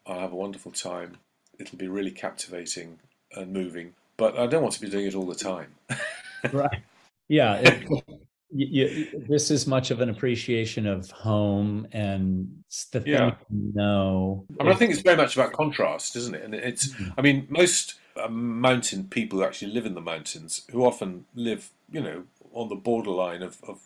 I'll 0.07 0.19
have 0.19 0.31
a 0.31 0.37
wonderful 0.37 0.71
time. 0.71 1.17
It'll 1.59 1.77
be 1.77 1.89
really 1.89 2.11
captivating 2.11 2.99
and 3.35 3.51
moving, 3.51 3.93
but 4.15 4.39
I 4.39 4.47
don't 4.47 4.61
want 4.61 4.73
to 4.75 4.81
be 4.81 4.89
doing 4.89 5.05
it 5.05 5.15
all 5.15 5.25
the 5.25 5.35
time. 5.35 5.75
right. 6.53 6.81
Yeah. 7.27 7.55
It, 7.55 8.10
you, 8.53 8.85
you, 8.85 9.25
this 9.27 9.49
is 9.51 9.65
much 9.65 9.91
of 9.91 10.01
an 10.01 10.09
appreciation 10.09 10.85
of 10.85 11.09
home 11.11 11.87
and 11.91 12.63
the 12.91 13.01
thing 13.01 13.13
yeah. 13.13 13.35
you 13.49 13.71
know. 13.73 14.45
I 14.59 14.63
mean, 14.63 14.73
I 14.73 14.75
think 14.75 14.91
it's 14.91 15.01
very 15.01 15.17
much 15.17 15.35
about 15.35 15.53
contrast, 15.53 16.15
isn't 16.15 16.35
it? 16.35 16.43
And 16.43 16.55
it's, 16.55 16.89
mm-hmm. 16.89 17.11
I 17.17 17.21
mean, 17.21 17.47
most 17.49 17.95
uh, 18.21 18.27
mountain 18.27 19.05
people 19.05 19.39
who 19.39 19.45
actually 19.45 19.71
live 19.71 19.85
in 19.85 19.93
the 19.93 20.01
mountains, 20.01 20.65
who 20.71 20.85
often 20.85 21.25
live, 21.35 21.71
you 21.91 22.01
know, 22.01 22.23
on 22.53 22.69
the 22.69 22.75
borderline 22.75 23.41
of, 23.41 23.57
of 23.63 23.79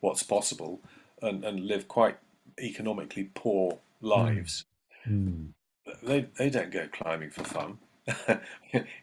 what's 0.00 0.22
possible 0.22 0.80
and, 1.22 1.44
and 1.44 1.66
live 1.66 1.86
quite 1.88 2.16
economically 2.60 3.30
poor 3.34 3.78
lives, 4.00 4.64
mm. 5.08 5.48
they, 6.02 6.26
they 6.38 6.50
don't 6.50 6.70
go 6.70 6.88
climbing 6.92 7.30
for 7.30 7.44
fun. 7.44 7.78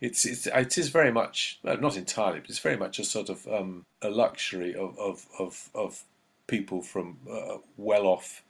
It's, 0.01 0.25
it's 0.25 0.47
it 0.47 0.77
is 0.77 0.89
very 0.89 1.11
much 1.11 1.59
not 1.63 1.97
entirely, 1.97 2.39
but 2.39 2.49
it's 2.49 2.59
very 2.59 2.77
much 2.77 2.99
a 2.99 3.03
sort 3.03 3.29
of 3.29 3.47
um, 3.47 3.85
a 4.01 4.09
luxury 4.09 4.73
of 4.73 4.97
of 4.97 5.27
of, 5.39 5.69
of 5.75 6.03
people 6.47 6.81
from 6.81 7.17
uh, 7.29 7.57
well-off 7.77 8.43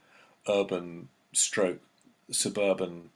urban 0.48 1.08
stroke 1.32 1.80
suburban 2.30 3.10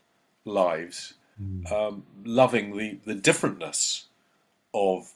lives, 0.45 1.15
mm. 1.43 1.71
um, 1.73 2.05
loving 2.25 2.77
the 2.77 2.99
the 3.05 3.15
differentness 3.15 4.05
of 4.75 5.13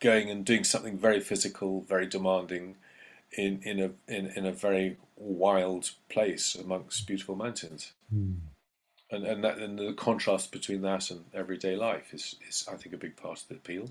going 0.00 0.30
and 0.30 0.44
doing 0.44 0.64
something 0.64 0.98
very 0.98 1.20
physical, 1.20 1.82
very 1.82 2.06
demanding, 2.06 2.76
in 3.32 3.60
in 3.62 3.78
a 3.80 3.90
in, 4.12 4.26
in 4.34 4.46
a 4.46 4.52
very 4.52 4.96
wild 5.16 5.90
place 6.08 6.54
amongst 6.54 7.06
beautiful 7.06 7.36
mountains. 7.36 7.92
Mm 8.14 8.38
and 9.10 9.24
and, 9.24 9.44
that, 9.44 9.58
and 9.58 9.78
the 9.78 9.92
contrast 9.92 10.52
between 10.52 10.82
that 10.82 11.10
and 11.10 11.24
everyday 11.34 11.76
life 11.76 12.12
is, 12.12 12.36
is 12.48 12.66
I 12.70 12.76
think 12.76 12.94
a 12.94 12.98
big 12.98 13.16
part 13.16 13.42
of 13.42 13.48
the 13.48 13.54
appeal. 13.54 13.90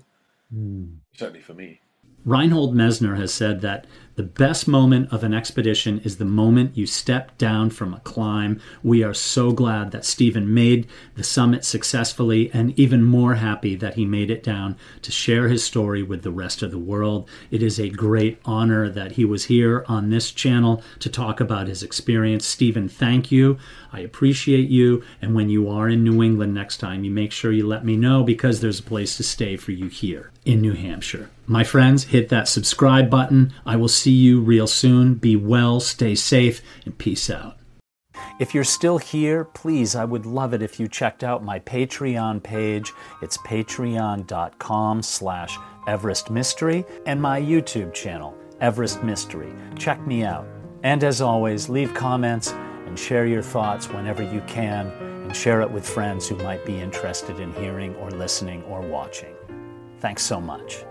Mm. 0.54 0.98
Certainly 1.14 1.42
for 1.42 1.54
me. 1.54 1.80
Reinhold 2.24 2.74
Messner 2.74 3.16
has 3.16 3.32
said 3.32 3.60
that 3.62 3.86
the 4.18 4.24
best 4.24 4.66
moment 4.66 5.12
of 5.12 5.22
an 5.22 5.32
expedition 5.32 6.00
is 6.00 6.16
the 6.16 6.24
moment 6.24 6.76
you 6.76 6.86
step 6.86 7.38
down 7.38 7.70
from 7.70 7.94
a 7.94 8.00
climb. 8.00 8.60
We 8.82 9.04
are 9.04 9.14
so 9.14 9.52
glad 9.52 9.92
that 9.92 10.04
Stephen 10.04 10.52
made 10.52 10.88
the 11.14 11.22
summit 11.22 11.64
successfully 11.64 12.50
and 12.52 12.76
even 12.76 13.04
more 13.04 13.36
happy 13.36 13.76
that 13.76 13.94
he 13.94 14.04
made 14.04 14.28
it 14.28 14.42
down 14.42 14.76
to 15.02 15.12
share 15.12 15.46
his 15.46 15.62
story 15.62 16.02
with 16.02 16.24
the 16.24 16.32
rest 16.32 16.64
of 16.64 16.72
the 16.72 16.80
world. 16.80 17.30
It 17.52 17.62
is 17.62 17.78
a 17.78 17.90
great 17.90 18.40
honor 18.44 18.88
that 18.90 19.12
he 19.12 19.24
was 19.24 19.44
here 19.44 19.84
on 19.86 20.10
this 20.10 20.32
channel 20.32 20.82
to 20.98 21.08
talk 21.08 21.38
about 21.38 21.68
his 21.68 21.84
experience. 21.84 22.44
Stephen, 22.44 22.88
thank 22.88 23.30
you. 23.30 23.56
I 23.92 24.00
appreciate 24.00 24.68
you. 24.68 25.04
And 25.22 25.36
when 25.36 25.48
you 25.48 25.68
are 25.70 25.88
in 25.88 26.02
New 26.02 26.24
England 26.24 26.52
next 26.52 26.78
time, 26.78 27.04
you 27.04 27.12
make 27.12 27.30
sure 27.30 27.52
you 27.52 27.68
let 27.68 27.84
me 27.84 27.96
know 27.96 28.24
because 28.24 28.60
there's 28.60 28.80
a 28.80 28.82
place 28.82 29.16
to 29.18 29.22
stay 29.22 29.56
for 29.56 29.70
you 29.70 29.86
here 29.86 30.32
in 30.44 30.60
New 30.60 30.74
Hampshire. 30.74 31.30
My 31.50 31.64
friends, 31.64 32.04
hit 32.04 32.28
that 32.28 32.46
subscribe 32.46 33.08
button. 33.08 33.54
I 33.64 33.76
will 33.76 33.88
see 33.88 34.10
you 34.10 34.42
real 34.42 34.66
soon. 34.66 35.14
Be 35.14 35.34
well, 35.34 35.80
stay 35.80 36.14
safe, 36.14 36.60
and 36.84 36.96
peace 36.98 37.30
out. 37.30 37.56
If 38.38 38.54
you're 38.54 38.64
still 38.64 38.98
here, 38.98 39.46
please, 39.46 39.96
I 39.96 40.04
would 40.04 40.26
love 40.26 40.52
it 40.52 40.60
if 40.60 40.78
you 40.78 40.88
checked 40.88 41.24
out 41.24 41.42
my 41.42 41.58
Patreon 41.60 42.42
page. 42.42 42.92
It's 43.22 43.38
patreon.com 43.38 45.02
slash 45.02 45.58
Everest 45.86 46.30
Mystery 46.30 46.84
and 47.06 47.20
my 47.20 47.40
YouTube 47.40 47.94
channel, 47.94 48.36
Everest 48.60 49.02
Mystery. 49.02 49.50
Check 49.78 50.06
me 50.06 50.24
out. 50.24 50.46
And 50.82 51.02
as 51.02 51.22
always, 51.22 51.70
leave 51.70 51.94
comments 51.94 52.52
and 52.86 52.98
share 52.98 53.24
your 53.24 53.42
thoughts 53.42 53.88
whenever 53.88 54.22
you 54.22 54.42
can 54.46 54.88
and 54.88 55.34
share 55.34 55.62
it 55.62 55.70
with 55.70 55.88
friends 55.88 56.28
who 56.28 56.36
might 56.36 56.66
be 56.66 56.78
interested 56.78 57.40
in 57.40 57.54
hearing 57.54 57.94
or 57.96 58.10
listening 58.10 58.62
or 58.64 58.82
watching. 58.82 59.34
Thanks 60.00 60.22
so 60.22 60.42
much. 60.42 60.84